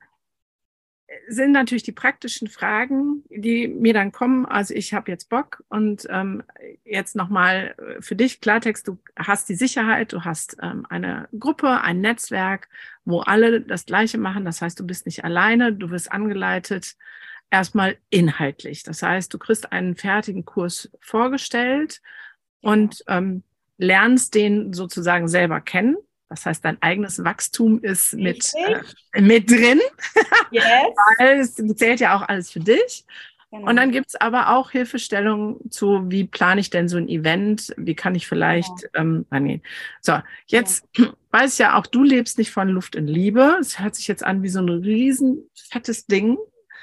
[1.29, 4.47] sind natürlich die praktischen Fragen, die mir dann kommen.
[4.47, 6.43] Also ich habe jetzt Bock und ähm,
[6.85, 11.81] jetzt nochmal äh, für dich Klartext, du hast die Sicherheit, du hast ähm, eine Gruppe,
[11.81, 12.69] ein Netzwerk,
[13.05, 14.45] wo alle das Gleiche machen.
[14.45, 16.97] Das heißt, du bist nicht alleine, du wirst angeleitet,
[17.51, 18.83] erstmal inhaltlich.
[18.83, 22.01] Das heißt, du kriegst einen fertigen Kurs vorgestellt
[22.61, 23.43] und ähm,
[23.77, 25.97] lernst den sozusagen selber kennen.
[26.33, 28.53] Das heißt, dein eigenes Wachstum ist mit,
[29.13, 29.81] äh, mit drin.
[30.51, 30.65] Yes.
[31.19, 33.05] Weil es zählt ja auch alles für dich.
[33.51, 33.69] Genau.
[33.69, 37.75] Und dann gibt es aber auch Hilfestellungen zu, wie plane ich denn so ein Event?
[37.77, 39.25] Wie kann ich vielleicht genau.
[39.31, 39.61] ähm, nee.
[40.01, 41.13] So, jetzt ja.
[41.33, 43.59] weiß ich ja auch, du lebst nicht von Luft und Liebe.
[43.61, 46.39] Es hört sich jetzt an wie so ein riesen fettes Ding.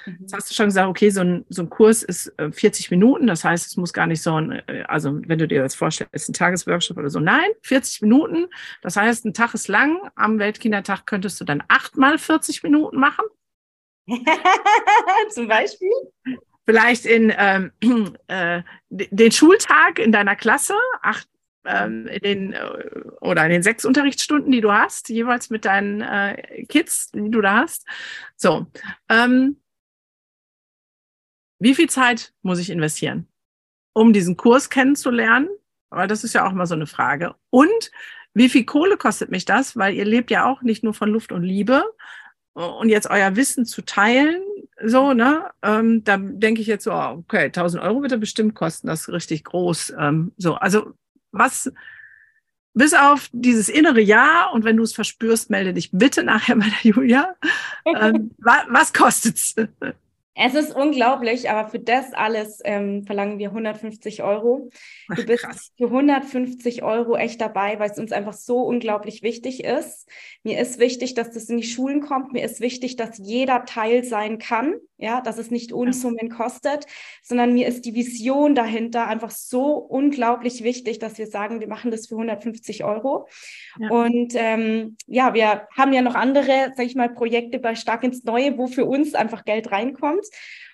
[0.06, 0.18] Mhm.
[0.22, 3.28] Jetzt hast du schon gesagt, okay, so ein, so ein Kurs ist 40 äh, Minuten.
[3.28, 6.30] Das heißt, es muss gar nicht so ein, äh, also wenn du dir jetzt vorstellst,
[6.30, 7.20] ein Tagesworkshop oder so.
[7.20, 8.48] Nein, 40 Minuten.
[8.82, 10.00] Das heißt, ein Tag ist lang.
[10.16, 13.26] Am Weltkindertag könntest du dann achtmal 40 Minuten machen.
[15.30, 15.92] Zum Beispiel?
[16.66, 17.72] Vielleicht in ähm,
[18.28, 21.28] äh, den Schultag in deiner Klasse, acht,
[21.66, 26.02] ähm, in den, äh, oder in den sechs Unterrichtsstunden, die du hast, jeweils mit deinen
[26.02, 27.86] äh, Kids, die du da hast.
[28.36, 28.68] So,
[29.10, 29.58] ähm,
[31.60, 33.28] wie viel Zeit muss ich investieren,
[33.94, 35.50] um diesen Kurs kennenzulernen?
[35.90, 37.36] Aber das ist ja auch mal so eine Frage.
[37.50, 37.92] Und
[38.34, 39.76] wie viel Kohle kostet mich das?
[39.76, 41.84] Weil ihr lebt ja auch nicht nur von Luft und Liebe.
[42.54, 44.42] Und jetzt euer Wissen zu teilen,
[44.84, 45.50] so, ne?
[45.62, 49.02] Ähm, da denke ich jetzt so, oh, okay, 1000 Euro wird er bestimmt kosten, das
[49.02, 49.94] ist richtig groß.
[49.98, 50.94] Ähm, so, also
[51.32, 51.72] was,
[52.74, 56.66] bis auf dieses innere Ja und wenn du es verspürst, melde dich bitte nachher bei
[56.66, 57.36] der Julia.
[57.86, 59.56] Ähm, wa was kostet's?
[60.42, 64.70] Es ist unglaublich, aber für das alles ähm, verlangen wir 150 Euro.
[65.14, 65.74] Du bist Krass.
[65.78, 70.08] für 150 Euro echt dabei, weil es uns einfach so unglaublich wichtig ist.
[70.44, 72.32] Mir ist wichtig, dass das in die Schulen kommt.
[72.32, 76.86] Mir ist wichtig, dass jeder Teil sein kann, ja, dass es nicht Unsummen kostet,
[77.24, 81.90] sondern mir ist die Vision dahinter einfach so unglaublich wichtig, dass wir sagen, wir machen
[81.90, 83.28] das für 150 Euro.
[83.80, 83.90] Ja.
[83.90, 88.24] Und ähm, ja, wir haben ja noch andere, sag ich mal, Projekte bei Stark ins
[88.26, 90.26] Neue, wo für uns einfach Geld reinkommt.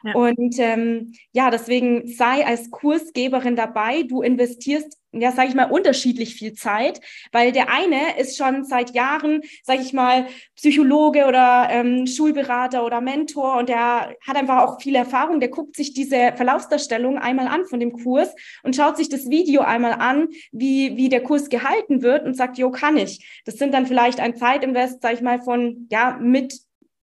[0.04, 0.14] Ja.
[0.16, 4.04] Und ähm, ja, deswegen sei als Kursgeberin dabei.
[4.04, 7.02] Du investierst, ja, sage ich mal, unterschiedlich viel Zeit,
[7.32, 13.02] weil der eine ist schon seit Jahren, sage ich mal, Psychologe oder ähm, Schulberater oder
[13.02, 15.40] Mentor und der hat einfach auch viel Erfahrung.
[15.40, 19.62] Der guckt sich diese Verlaufsdarstellung einmal an von dem Kurs und schaut sich das Video
[19.62, 23.42] einmal an, wie, wie der Kurs gehalten wird und sagt, jo, kann ich.
[23.46, 26.60] Das sind dann vielleicht ein Zeitinvest, sage ich mal, von, ja, mit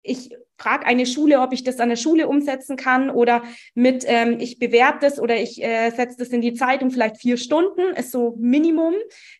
[0.03, 3.43] ich frage eine Schule, ob ich das an der Schule umsetzen kann oder
[3.75, 7.37] mit, ähm, ich bewerbe das oder ich äh, setze das in die Zeitung, vielleicht vier
[7.37, 8.93] Stunden, ist so Minimum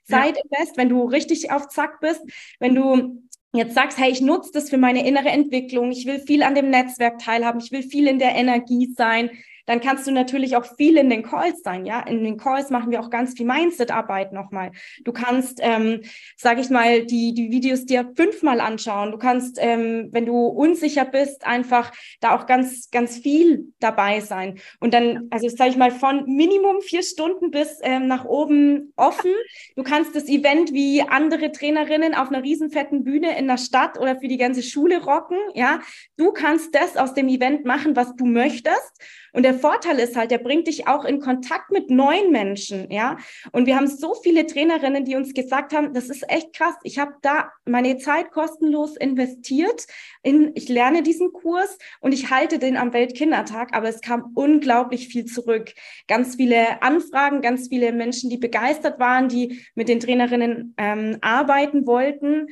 [0.03, 0.78] Zeitinvest, ja.
[0.78, 2.22] wenn du richtig auf Zack bist.
[2.59, 6.43] Wenn du jetzt sagst, hey, ich nutze das für meine innere Entwicklung, ich will viel
[6.43, 9.32] an dem Netzwerk teilhaben, ich will viel in der Energie sein,
[9.68, 11.86] dann kannst du natürlich auch viel in den Calls sein.
[11.86, 14.72] Ja, in den Calls machen wir auch ganz viel Mindset-Arbeit nochmal.
[15.03, 16.01] Du kannst, ähm,
[16.36, 19.11] sage ich mal, die, die Videos dir fünfmal anschauen.
[19.11, 21.91] Du kannst, ähm, wenn du unsicher bist, einfach
[22.22, 24.59] da auch ganz, ganz viel dabei sein.
[24.80, 29.32] Und dann, also sage ich mal, von Minimum vier Stunden bis ähm, nach oben offen.
[29.76, 34.18] Du kannst das Event wie andere Trainerinnen auf einer riesenfetten Bühne in der Stadt oder
[34.18, 35.38] für die ganze Schule rocken.
[35.53, 35.82] Ja,
[36.15, 38.93] du kannst das aus dem Event machen, was du möchtest.
[39.34, 43.18] Und der Vorteil ist halt, der bringt dich auch in Kontakt mit neuen Menschen, ja.
[43.51, 46.76] Und wir haben so viele Trainerinnen, die uns gesagt haben, das ist echt krass.
[46.84, 49.88] Ich habe da meine Zeit kostenlos investiert
[50.24, 55.08] in, ich lerne diesen Kurs und ich halte den am Weltkindertag, aber es kam unglaublich
[55.08, 55.74] viel zurück.
[56.08, 61.86] Ganz viele Anfragen, ganz viele Menschen, die begeistert waren, die mit den Trainerinnen ähm, arbeiten
[61.88, 62.47] wollten.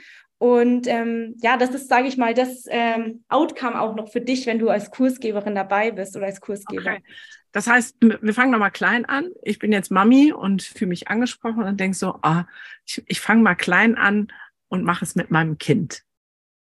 [0.45, 4.45] Und ähm, ja, das ist, sage ich mal, das ähm, Outcome auch noch für dich,
[4.45, 6.91] wenn du als Kursgeberin dabei bist oder als Kursgeber.
[6.91, 7.03] Okay.
[7.51, 9.31] Das heißt, wir fangen nochmal klein an.
[9.41, 12.45] Ich bin jetzt Mami und fühle mich angesprochen und denke so, ah,
[12.85, 14.27] ich, ich fange mal klein an
[14.67, 16.03] und mache es mit meinem Kind.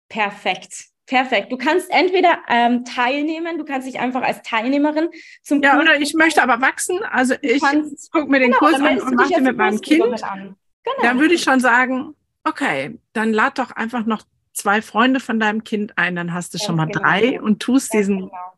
[0.10, 0.86] Perfekt.
[1.08, 1.52] Perfekt.
[1.52, 5.10] Du kannst entweder ähm, teilnehmen, du kannst dich einfach als Teilnehmerin
[5.42, 7.00] zum Ja, Kurs oder ich möchte aber wachsen.
[7.04, 7.64] Also ich
[8.12, 10.04] gucke mir den genau, Kurs an und mache den mit meinem Kind.
[10.04, 11.02] Genau.
[11.02, 14.24] Dann würde ich schon sagen, okay, dann lad doch einfach noch
[14.54, 17.00] zwei Freunde von deinem Kind ein, dann hast du ja, schon mal genau.
[17.00, 18.54] drei und tust ja, diesen genau.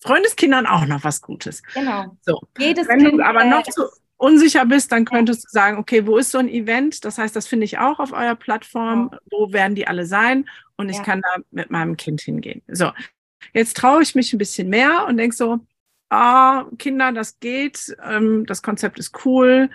[0.00, 1.62] Freundeskindern auch noch was Gutes.
[1.74, 2.16] Genau.
[2.22, 2.40] So.
[2.58, 3.84] Jedes Wenn kind, du aber noch zu
[4.18, 7.04] unsicher bist, dann könntest du sagen, okay, wo ist so ein Event?
[7.04, 9.10] Das heißt, das finde ich auch auf eurer Plattform.
[9.12, 9.18] Ja.
[9.30, 10.48] Wo werden die alle sein?
[10.76, 12.62] Und ich kann da mit meinem Kind hingehen.
[12.68, 12.92] So.
[13.54, 15.60] Jetzt traue ich mich ein bisschen mehr und denke so,
[16.10, 19.70] ah, Kinder, das geht, ähm, das Konzept ist cool,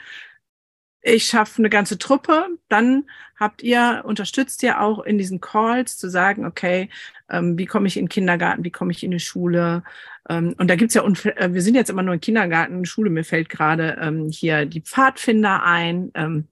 [1.02, 3.06] ich schaffe eine ganze Truppe, dann
[3.40, 6.90] habt ihr, unterstützt ihr auch in diesen Calls zu sagen, okay,
[7.30, 9.84] ähm, wie komme ich in den Kindergarten, wie komme ich in die Schule?
[10.30, 13.24] Ähm, und da gibt's ja, äh, wir sind jetzt immer nur im Kindergarten, Schule, mir
[13.24, 16.48] fällt gerade ähm, hier die Pfadfinder ein, ähm,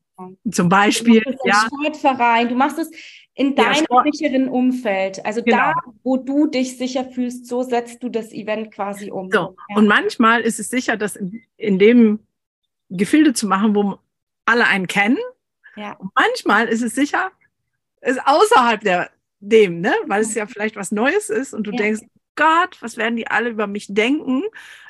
[0.51, 1.21] zum Beispiel.
[1.21, 1.67] Du ja.
[1.67, 2.91] Sportverein, du machst es
[3.35, 5.25] in deinem ja, sicheren Umfeld.
[5.25, 5.57] Also genau.
[5.57, 5.73] da,
[6.03, 9.29] wo du dich sicher fühlst, so setzt du das Event quasi um.
[9.31, 9.55] So.
[9.69, 9.77] Ja.
[9.77, 12.19] Und manchmal ist es sicher, dass in, in dem
[12.89, 13.99] Gefilde zu machen, wo
[14.49, 15.17] alle einen kennen.
[15.75, 15.93] Ja.
[15.93, 17.31] Und manchmal ist es sicher,
[18.01, 19.93] ist außerhalb der, dem, ne?
[20.07, 21.77] weil es ja vielleicht was Neues ist und du ja.
[21.77, 22.01] denkst,
[22.35, 24.43] Gott, was werden die alle über mich denken?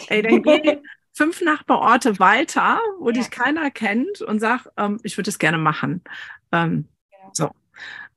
[0.08, 0.80] Ey, dann geh
[1.14, 3.14] fünf Nachbarorte weiter, wo ja.
[3.14, 6.04] dich keiner kennt und sag, ähm, ich würde es gerne machen.
[6.52, 6.88] Ähm.
[7.34, 7.52] So.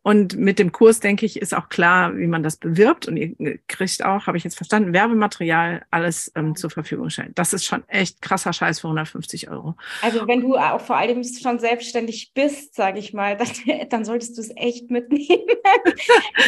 [0.05, 3.07] Und mit dem Kurs, denke ich, ist auch klar, wie man das bewirbt.
[3.07, 7.31] Und ihr kriegt auch, habe ich jetzt verstanden, Werbematerial alles ähm, zur Verfügung stellen.
[7.37, 9.77] Das ist schon echt krasser Scheiß für 150 Euro.
[10.03, 13.37] Also wenn du auch vor allem schon selbstständig bist, sage ich mal,
[13.67, 15.47] dann, dann solltest du es echt mitnehmen.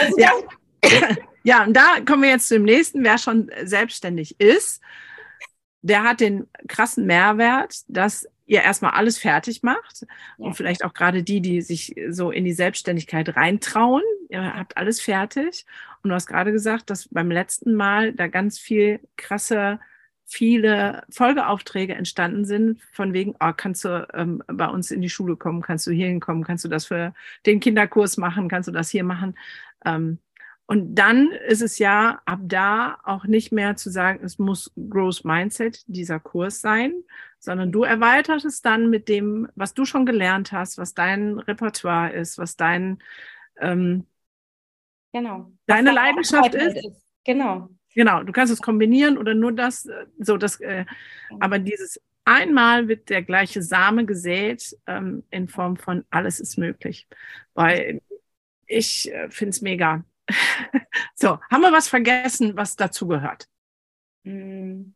[0.01, 0.31] also ja.
[1.45, 3.05] ja, und da kommen wir jetzt zu dem nächsten.
[3.05, 4.83] Wer schon selbstständig ist,
[5.83, 10.09] der hat den krassen Mehrwert, dass ihr erstmal alles fertig macht ja.
[10.39, 14.03] und vielleicht auch gerade die, die sich so in die Selbstständigkeit reintrauen.
[14.29, 15.67] Ihr habt alles fertig.
[16.03, 19.81] Und du hast gerade gesagt, dass beim letzten Mal da ganz viel krasse,
[20.27, 25.37] viele Folgeaufträge entstanden sind, von wegen, oh, kannst du ähm, bei uns in die Schule
[25.37, 27.15] kommen, kannst du hier hinkommen, kannst du das für
[27.47, 29.35] den Kinderkurs machen, kannst du das hier machen.
[29.85, 30.19] Ähm,
[30.67, 35.25] und dann ist es ja ab da auch nicht mehr zu sagen, es muss Growth
[35.25, 36.95] Mindset dieser Kurs sein,
[37.45, 42.13] sondern du erweiterst es dann mit dem, was du schon gelernt hast, was dein Repertoire
[42.13, 43.03] ist, was dein
[43.61, 44.07] ähm,
[45.13, 45.53] genau.
[45.67, 46.77] deine was Leidenschaft ist.
[46.77, 47.07] ist.
[47.25, 47.69] Genau.
[47.95, 50.85] Genau, du kannst es kombinieren oder nur das, äh, so das, äh,
[51.39, 57.07] aber dieses einmal wird der gleiche Same gesät ähm, in Form von alles ist möglich.
[57.55, 58.01] Weil
[58.67, 60.05] ich äh, finde es mega.
[61.15, 63.49] so, haben wir was vergessen, was dazu gehört?
[64.25, 64.95] Hm.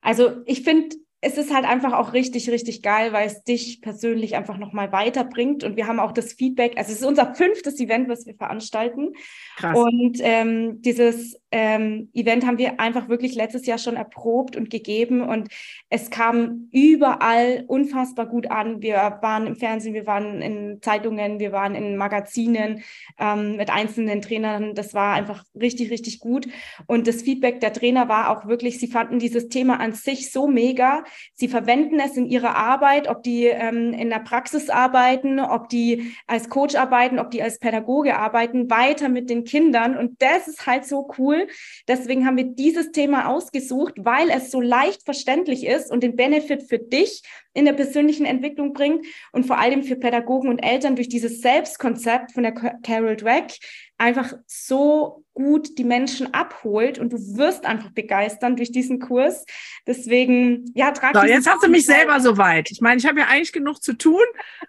[0.00, 4.36] Also ich finde, es ist halt einfach auch richtig, richtig geil, weil es dich persönlich
[4.36, 5.64] einfach nochmal weiterbringt.
[5.64, 9.14] Und wir haben auch das Feedback, also es ist unser fünftes Event, was wir veranstalten.
[9.56, 9.76] Krass.
[9.76, 15.22] Und ähm, dieses ähm, Event haben wir einfach wirklich letztes Jahr schon erprobt und gegeben
[15.22, 15.48] und
[15.88, 18.80] es kam überall unfassbar gut an.
[18.82, 22.82] Wir waren im Fernsehen, wir waren in Zeitungen, wir waren in Magazinen
[23.18, 24.74] ähm, mit einzelnen Trainern.
[24.74, 26.46] Das war einfach richtig, richtig gut.
[26.86, 30.46] Und das Feedback der Trainer war auch wirklich, sie fanden dieses Thema an sich so
[30.46, 31.02] mega.
[31.34, 36.12] Sie verwenden es in ihrer Arbeit, ob die ähm, in der Praxis arbeiten, ob die
[36.26, 39.96] als Coach arbeiten, ob die als Pädagoge arbeiten, weiter mit den Kindern.
[39.96, 41.46] Und das ist halt so cool.
[41.86, 46.64] Deswegen haben wir dieses Thema ausgesucht, weil es so leicht verständlich ist und den Benefit
[46.68, 47.22] für dich
[47.54, 52.32] in der persönlichen Entwicklung bringt und vor allem für Pädagogen und Eltern durch dieses Selbstkonzept
[52.32, 53.58] von der Carol Dweck
[53.98, 59.44] einfach so gut die Menschen abholt und du wirst einfach begeistern durch diesen Kurs.
[59.86, 62.70] Deswegen, ja, trag so, Jetzt hast du mich selber so weit.
[62.70, 64.22] Ich meine, ich habe ja eigentlich genug zu tun,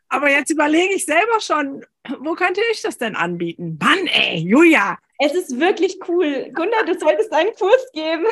[0.09, 1.85] aber jetzt überlege ich selber schon,
[2.19, 3.77] wo könnte ich das denn anbieten?
[3.79, 4.97] Mann, ey, Julia.
[5.19, 6.51] Es ist wirklich cool.
[6.53, 8.25] Gunda, du solltest einen Kurs geben.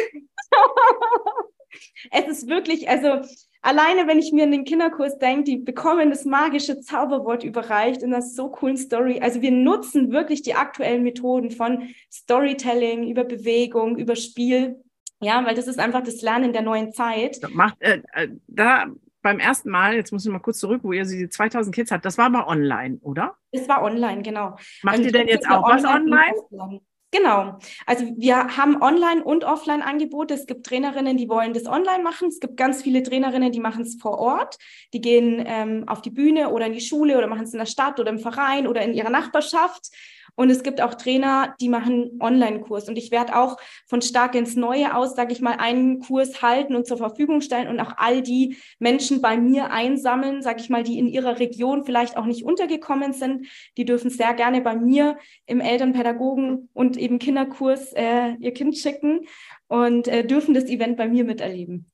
[2.11, 3.21] es ist wirklich, also
[3.67, 8.13] alleine wenn ich mir an den Kinderkurs denke, die bekommen das magische Zauberwort überreicht in
[8.13, 9.19] einer so coolen Story.
[9.21, 14.81] Also wir nutzen wirklich die aktuellen Methoden von Storytelling über Bewegung, über Spiel.
[15.19, 17.41] Ja, weil das ist einfach das Lernen der neuen Zeit.
[17.51, 18.85] Macht, äh, äh, da
[19.21, 22.05] beim ersten Mal, jetzt muss ich mal kurz zurück, wo ihr sie 2000 Kids hat,
[22.05, 23.35] das war aber online, oder?
[23.51, 24.55] Es war online, genau.
[24.83, 26.79] Macht also ihr denn jetzt auch was online?
[27.11, 27.57] Genau.
[27.85, 30.33] Also wir haben Online- und Offline-Angebote.
[30.33, 32.27] Es gibt Trainerinnen, die wollen das online machen.
[32.27, 34.57] Es gibt ganz viele Trainerinnen, die machen es vor Ort.
[34.93, 37.65] Die gehen ähm, auf die Bühne oder in die Schule oder machen es in der
[37.65, 39.89] Stadt oder im Verein oder in ihrer Nachbarschaft.
[40.37, 42.87] Und es gibt auch Trainer, die machen Online-Kurs.
[42.87, 43.57] Und ich werde auch
[43.87, 47.67] von Stark ins Neue aus, sage ich mal, einen Kurs halten und zur Verfügung stellen
[47.67, 51.85] und auch all die Menschen bei mir einsammeln, sage ich mal, die in ihrer Region
[51.85, 53.47] vielleicht auch nicht untergekommen sind.
[53.77, 55.17] Die dürfen sehr gerne bei mir
[55.47, 59.21] im Elternpädagogen und eben Kinderkurs äh, ihr Kind schicken
[59.67, 61.87] und äh, dürfen das Event bei mir miterleben.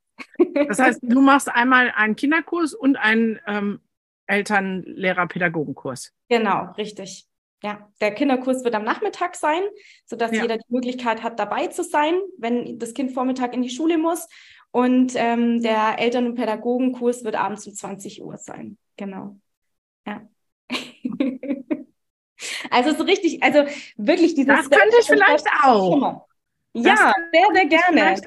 [0.67, 3.79] Das heißt, du machst einmal einen Kinderkurs und einen ähm,
[4.27, 6.13] Elternlehrer-Pädagogenkurs.
[6.27, 7.25] Genau, richtig.
[7.63, 9.61] Ja, der Kinderkurs wird am Nachmittag sein,
[10.05, 10.41] sodass ja.
[10.41, 14.27] jeder die Möglichkeit hat, dabei zu sein, wenn das Kind Vormittag in die Schule muss.
[14.71, 18.77] Und ähm, der Eltern- und Pädagogenkurs wird abends um 20 Uhr sein.
[18.97, 19.37] Genau.
[20.05, 20.27] Ja.
[22.69, 23.63] also so richtig, also
[23.95, 24.55] wirklich dieses.
[24.55, 26.27] Das könnte ich vielleicht auch.
[26.73, 28.21] Ja, sehr, sehr gerne.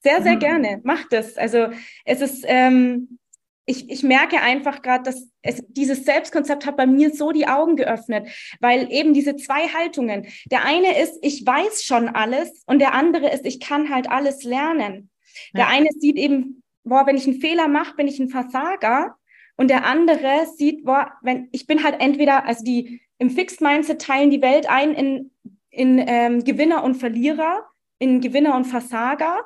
[0.00, 0.38] Sehr, sehr mhm.
[0.38, 0.80] gerne.
[0.84, 1.36] Macht das.
[1.38, 1.70] Also
[2.04, 3.18] es ist, ähm,
[3.66, 7.76] ich, ich merke einfach gerade, dass es, dieses Selbstkonzept hat bei mir so die Augen
[7.76, 8.28] geöffnet,
[8.60, 13.30] weil eben diese zwei Haltungen, der eine ist, ich weiß schon alles und der andere
[13.30, 15.10] ist, ich kann halt alles lernen.
[15.52, 15.60] Ja.
[15.60, 19.16] Der eine sieht eben, boah, wenn ich einen Fehler mache, bin ich ein Versager
[19.56, 24.02] und der andere sieht, boah, wenn ich bin halt entweder, also die im Fixed Mindset
[24.02, 25.30] teilen die Welt ein in,
[25.70, 27.64] in ähm, Gewinner und Verlierer,
[27.98, 29.40] in Gewinner und Versager.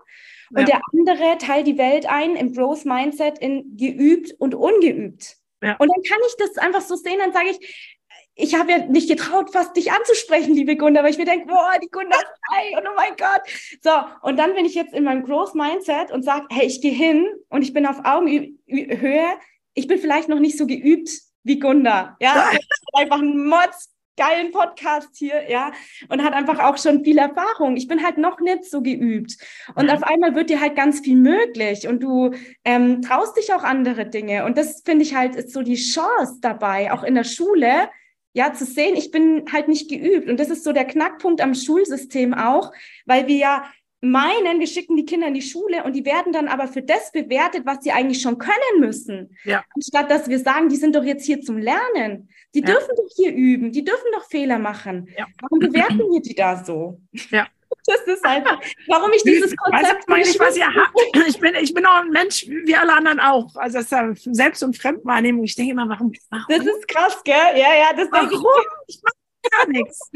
[0.50, 0.64] Und ja.
[0.66, 5.36] der andere teilt die Welt ein im Growth Mindset in geübt und ungeübt.
[5.62, 5.76] Ja.
[5.78, 7.98] Und dann kann ich das einfach so sehen, dann sage ich,
[8.40, 11.72] ich habe ja nicht getraut, fast dich anzusprechen, liebe Gunda, weil ich mir denke, boah,
[11.82, 13.42] die Gunda ist frei und oh mein Gott.
[13.82, 13.90] So,
[14.22, 17.26] und dann bin ich jetzt in meinem Growth Mindset und sage, hey, ich gehe hin
[17.48, 19.26] und ich bin auf Augenhöhe.
[19.74, 21.10] Ich bin vielleicht noch nicht so geübt
[21.42, 22.16] wie Gunda.
[22.20, 22.50] Ja,
[22.94, 25.72] einfach ein Mods geilen Podcast hier, ja,
[26.10, 27.76] und hat einfach auch schon viel Erfahrung.
[27.76, 29.38] Ich bin halt noch nicht so geübt.
[29.74, 29.90] Und mhm.
[29.90, 32.32] auf einmal wird dir halt ganz viel möglich und du
[32.64, 34.44] ähm, traust dich auch andere Dinge.
[34.44, 37.88] Und das finde ich halt ist so die Chance dabei, auch in der Schule,
[38.34, 40.28] ja, zu sehen, ich bin halt nicht geübt.
[40.28, 42.72] Und das ist so der Knackpunkt am Schulsystem auch,
[43.06, 43.64] weil wir ja
[44.00, 47.10] meinen, wir schicken die Kinder in die Schule und die werden dann aber für das
[47.10, 49.36] bewertet, was sie eigentlich schon können müssen.
[49.44, 49.64] Ja.
[49.74, 52.28] Anstatt dass wir sagen, die sind doch jetzt hier zum Lernen.
[52.54, 52.66] Die ja.
[52.66, 55.08] dürfen doch hier üben, die dürfen doch Fehler machen.
[55.16, 55.26] Ja.
[55.40, 57.00] Warum bewerten wir die da so?
[57.30, 57.46] Ja.
[57.86, 60.08] Das ist einfach, warum ich dieses Konzept.
[60.08, 60.94] Weiß nicht, was ihr habt.
[61.26, 63.54] Ich bin, ich bin auch ein Mensch, wie alle anderen auch.
[63.56, 65.44] Also das ist Selbst- und Fremdwahrnehmung.
[65.44, 66.46] Ich denke immer, warum, warum?
[66.48, 67.34] Das ist krass, gell?
[67.54, 68.46] Ja, ja, das warum?
[68.86, 70.10] Ich, ich mache gar nichts.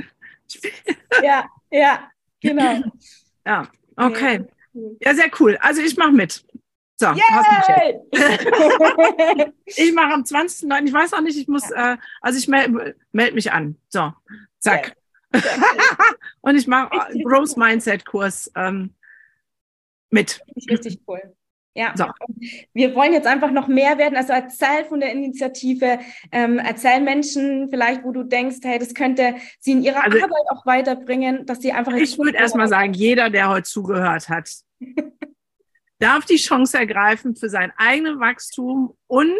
[1.22, 2.10] ja, ja,
[2.40, 2.82] genau.
[3.46, 4.44] Ja, okay.
[5.00, 5.58] Ja, sehr cool.
[5.60, 6.44] Also ich mache mit.
[6.98, 7.08] So,
[9.66, 10.86] ich mache am 20.09.
[10.86, 13.76] Ich weiß auch nicht, ich muss, äh, also ich melde meld mich an.
[13.88, 14.12] So,
[14.60, 14.96] zack.
[16.42, 16.90] und ich mache
[17.24, 18.94] Growth Mindset Kurs ähm,
[20.10, 20.42] mit.
[20.70, 21.34] Richtig cool.
[21.74, 22.04] Ja, so.
[22.74, 24.16] wir wollen jetzt einfach noch mehr werden.
[24.16, 26.00] Also erzähl von der Initiative,
[26.30, 30.46] ähm, erzähl Menschen vielleicht, wo du denkst, hey, das könnte sie in ihrer also, Arbeit
[30.50, 31.94] auch weiterbringen, dass sie einfach.
[31.94, 34.50] Ich würde erstmal sagen, jeder, der heute zugehört hat,
[35.98, 39.38] darf die Chance ergreifen für sein eigenes Wachstum und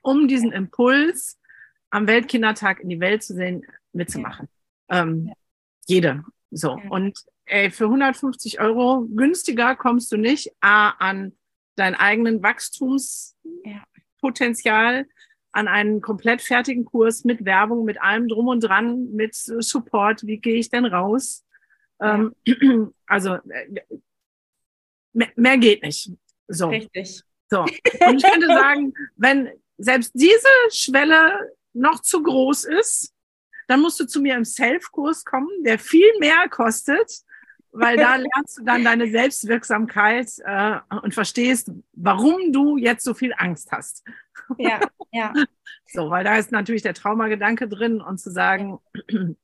[0.00, 1.38] um diesen Impuls
[1.90, 4.48] am Weltkindertag in die Welt zu sehen, mitzumachen.
[4.90, 5.02] Ja.
[5.02, 5.34] Ähm, ja.
[5.86, 6.24] Jede.
[6.50, 6.78] So.
[6.78, 6.90] Ja.
[6.90, 11.32] Und ey, für 150 Euro günstiger kommst du nicht A, an
[11.76, 15.06] deinen eigenen Wachstumspotenzial,
[15.52, 20.26] an einen komplett fertigen Kurs mit Werbung, mit allem drum und dran, mit Support.
[20.26, 21.44] Wie gehe ich denn raus?
[22.00, 22.34] Ähm,
[23.06, 23.80] also äh,
[25.12, 26.12] mehr, mehr geht nicht.
[26.46, 26.68] So.
[26.68, 27.22] Richtig.
[27.48, 27.62] So.
[27.62, 33.12] Und ich könnte sagen, wenn selbst diese Schwelle noch zu groß ist,
[33.66, 37.22] dann musst du zu mir im Self-Kurs kommen, der viel mehr kostet,
[37.72, 43.32] weil da lernst du dann deine Selbstwirksamkeit äh, und verstehst, warum du jetzt so viel
[43.36, 44.04] Angst hast.
[44.58, 44.80] Ja,
[45.12, 45.32] ja.
[45.92, 48.78] So, weil da ist natürlich der Traumagedanke drin und zu sagen,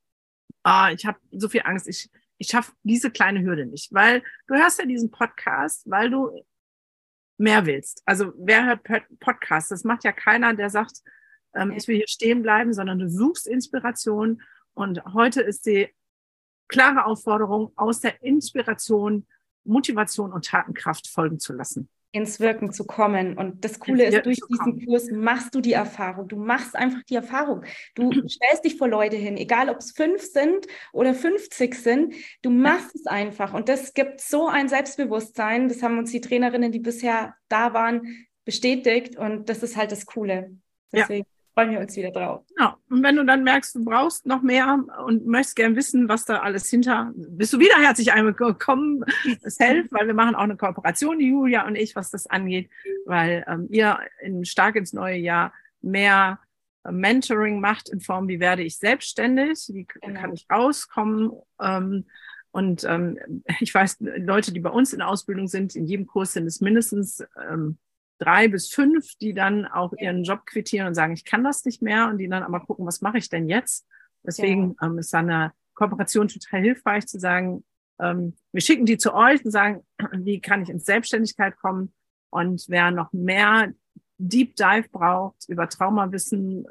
[0.62, 2.08] ah, ich habe so viel Angst, ich,
[2.38, 6.30] ich schaffe diese kleine Hürde nicht, weil du hörst ja diesen Podcast, weil du
[7.36, 8.00] mehr willst.
[8.06, 8.82] Also wer hört
[9.18, 9.70] Podcasts?
[9.70, 11.02] Das macht ja keiner, der sagt,
[11.54, 14.40] ähm, ich will hier stehen bleiben, sondern du suchst Inspiration.
[14.74, 15.88] Und heute ist die
[16.68, 19.26] klare Aufforderung, aus der Inspiration,
[19.64, 23.36] Motivation und Tatenkraft folgen zu lassen ins Wirken zu kommen.
[23.36, 26.28] Und das Coole ist, durch diesen Kurs machst du die Erfahrung.
[26.28, 27.64] Du machst einfach die Erfahrung.
[27.94, 32.14] Du stellst dich vor Leute hin, egal ob es fünf sind oder 50 sind.
[32.40, 33.52] Du machst es einfach.
[33.52, 35.68] Und das gibt so ein Selbstbewusstsein.
[35.68, 39.16] Das haben uns die Trainerinnen, die bisher da waren, bestätigt.
[39.16, 40.56] Und das ist halt das Coole.
[40.92, 41.26] Deswegen.
[41.28, 42.44] Ja freuen wir uns wieder drauf.
[42.58, 46.26] Ja, und wenn du dann merkst, du brauchst noch mehr und möchtest gern wissen, was
[46.26, 49.02] da alles hinter, bist du wieder herzlich willkommen,
[49.48, 52.68] Self, weil wir machen auch eine Kooperation, die Julia und ich, was das angeht,
[53.06, 56.40] weil ähm, ihr in, stark ins neue Jahr mehr
[56.84, 60.20] äh, Mentoring macht in Form, wie werde ich selbstständig, wie genau.
[60.20, 61.32] kann ich rauskommen.
[61.58, 62.04] Ähm,
[62.50, 63.18] und ähm,
[63.60, 67.24] ich weiß, Leute, die bei uns in Ausbildung sind, in jedem Kurs sind es mindestens
[67.50, 67.78] ähm,
[68.18, 71.82] drei bis fünf, die dann auch ihren Job quittieren und sagen, ich kann das nicht
[71.82, 73.86] mehr und die dann aber gucken, was mache ich denn jetzt?
[74.24, 74.86] Deswegen ja.
[74.86, 77.64] ähm, ist dann eine Kooperation total hilfreich zu sagen,
[77.98, 81.92] ähm, wir schicken die zu euch und sagen, wie kann ich ins Selbstständigkeit kommen?
[82.30, 83.72] Und wer noch mehr
[84.18, 86.66] Deep Dive braucht über Traumawissen,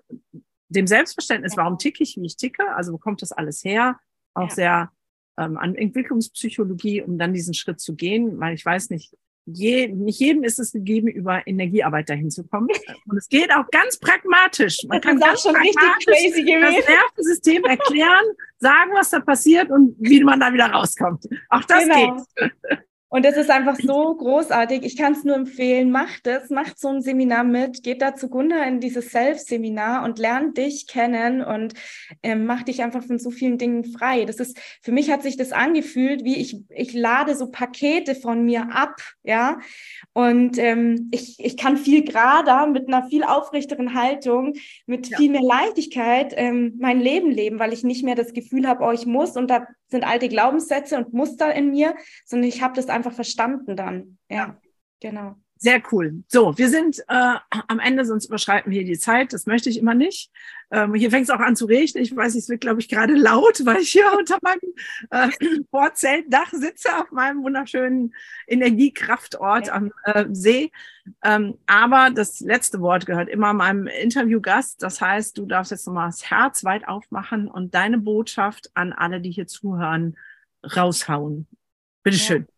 [0.70, 4.00] dem Selbstverständnis, warum ticke ich, wie ich ticke, also wo kommt das alles her?
[4.34, 4.56] Auch ja.
[4.56, 4.92] sehr
[5.38, 9.16] ähm, an Entwicklungspsychologie, um dann diesen Schritt zu gehen, weil ich weiß nicht,
[9.46, 12.68] je, nicht jedem ist es gegeben, über Energiearbeit dahin zu kommen.
[13.10, 14.84] Und es geht auch ganz pragmatisch.
[14.88, 16.76] Man kann ganz schon richtig crazy gewesen.
[16.78, 18.26] das Nervensystem erklären,
[18.58, 21.26] sagen, was da passiert und wie man da wieder rauskommt.
[21.50, 22.16] Auch das genau.
[22.16, 22.52] geht.
[23.16, 24.84] Und das ist einfach so großartig.
[24.84, 25.90] Ich kann es nur empfehlen.
[25.90, 30.20] Macht es, macht so ein Seminar mit, geht da zu Gunda in dieses Self-Seminar und
[30.20, 31.76] lernt dich kennen und
[32.24, 34.26] ähm, mach dich einfach von so vielen Dingen frei.
[34.26, 38.44] Das ist, für mich hat sich das angefühlt, wie ich, ich lade so Pakete von
[38.44, 39.60] mir ab, ja.
[40.12, 44.56] Und ähm, ich, ich kann viel gerader, mit einer viel aufrichteren Haltung,
[44.88, 45.18] mit ja.
[45.18, 48.92] viel mehr Leichtigkeit ähm, mein Leben leben, weil ich nicht mehr das Gefühl habe, oh,
[48.92, 52.88] ich muss und da sind alte Glaubenssätze und Muster in mir, sondern ich habe das
[52.88, 54.18] einfach verstanden dann.
[54.30, 54.60] Ja,
[55.00, 55.36] genau.
[55.58, 56.24] Sehr cool.
[56.28, 59.32] So, wir sind äh, am Ende, sonst überschreiten wir die Zeit.
[59.32, 60.30] Das möchte ich immer nicht.
[60.70, 62.04] Ähm, hier fängt es auch an zu regnen.
[62.04, 64.60] Ich weiß, es wird, glaube ich, gerade laut, weil ich hier unter meinem
[65.12, 68.14] äh, Vorzeltdach sitze, auf meinem wunderschönen
[68.48, 70.72] Energiekraftort am äh, See.
[71.24, 74.84] Ähm, aber das letzte Wort gehört immer meinem Interviewgast.
[74.84, 79.22] Das heißt, du darfst jetzt nochmal das Herz weit aufmachen und deine Botschaft an alle,
[79.22, 80.18] die hier zuhören,
[80.64, 81.48] raushauen.
[82.04, 82.46] Bitteschön.
[82.48, 82.55] Ja.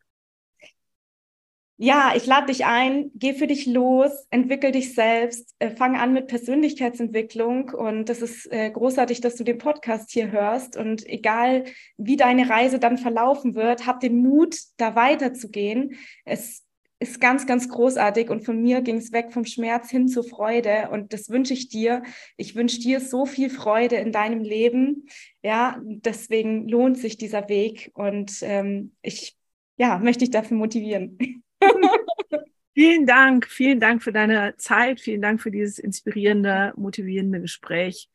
[1.80, 6.12] Ja, ich lade dich ein, geh für dich los, entwickel dich selbst, äh, fang an
[6.12, 11.66] mit Persönlichkeitsentwicklung und das ist äh, großartig, dass du den Podcast hier hörst und egal
[11.98, 15.98] wie deine Reise dann verlaufen wird, hab den Mut, da weiterzugehen.
[16.26, 16.66] Es
[17.00, 20.90] ist ganz, ganz großartig und von mir ging es weg vom Schmerz hin zur Freude
[20.92, 22.02] und das wünsche ich dir.
[22.38, 25.06] Ich wünsche dir so viel Freude in deinem Leben.
[25.44, 29.38] Ja, deswegen lohnt sich dieser Weg und ähm, ich
[29.78, 31.20] ja, möchte dich dafür motivieren.
[32.74, 38.10] vielen Dank, vielen Dank für deine Zeit, vielen Dank für dieses inspirierende, motivierende Gespräch.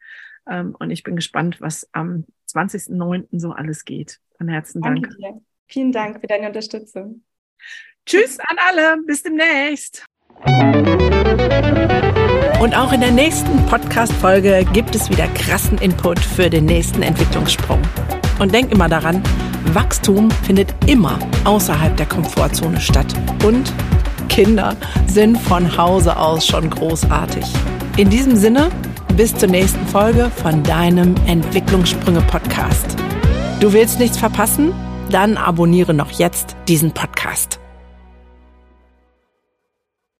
[0.48, 3.26] Ähm, und ich bin gespannt, was am 20.09.
[3.38, 4.20] so alles geht.
[4.36, 5.02] Von Herzen Dank.
[5.02, 5.42] Danke dir.
[5.66, 7.22] Vielen Dank für deine Unterstützung.
[8.04, 10.04] Tschüss an alle, bis demnächst.
[12.60, 17.80] Und auch in der nächsten Podcast-Folge gibt es wieder krassen Input für den nächsten Entwicklungssprung.
[18.38, 19.22] Und denk immer daran,
[19.74, 23.06] Wachstum findet immer außerhalb der Komfortzone statt.
[23.44, 23.72] Und
[24.28, 27.44] Kinder sind von Hause aus schon großartig.
[27.96, 28.70] In diesem Sinne,
[29.16, 32.96] bis zur nächsten Folge von deinem Entwicklungssprünge-Podcast.
[33.60, 34.72] Du willst nichts verpassen?
[35.10, 37.61] Dann abonniere noch jetzt diesen Podcast.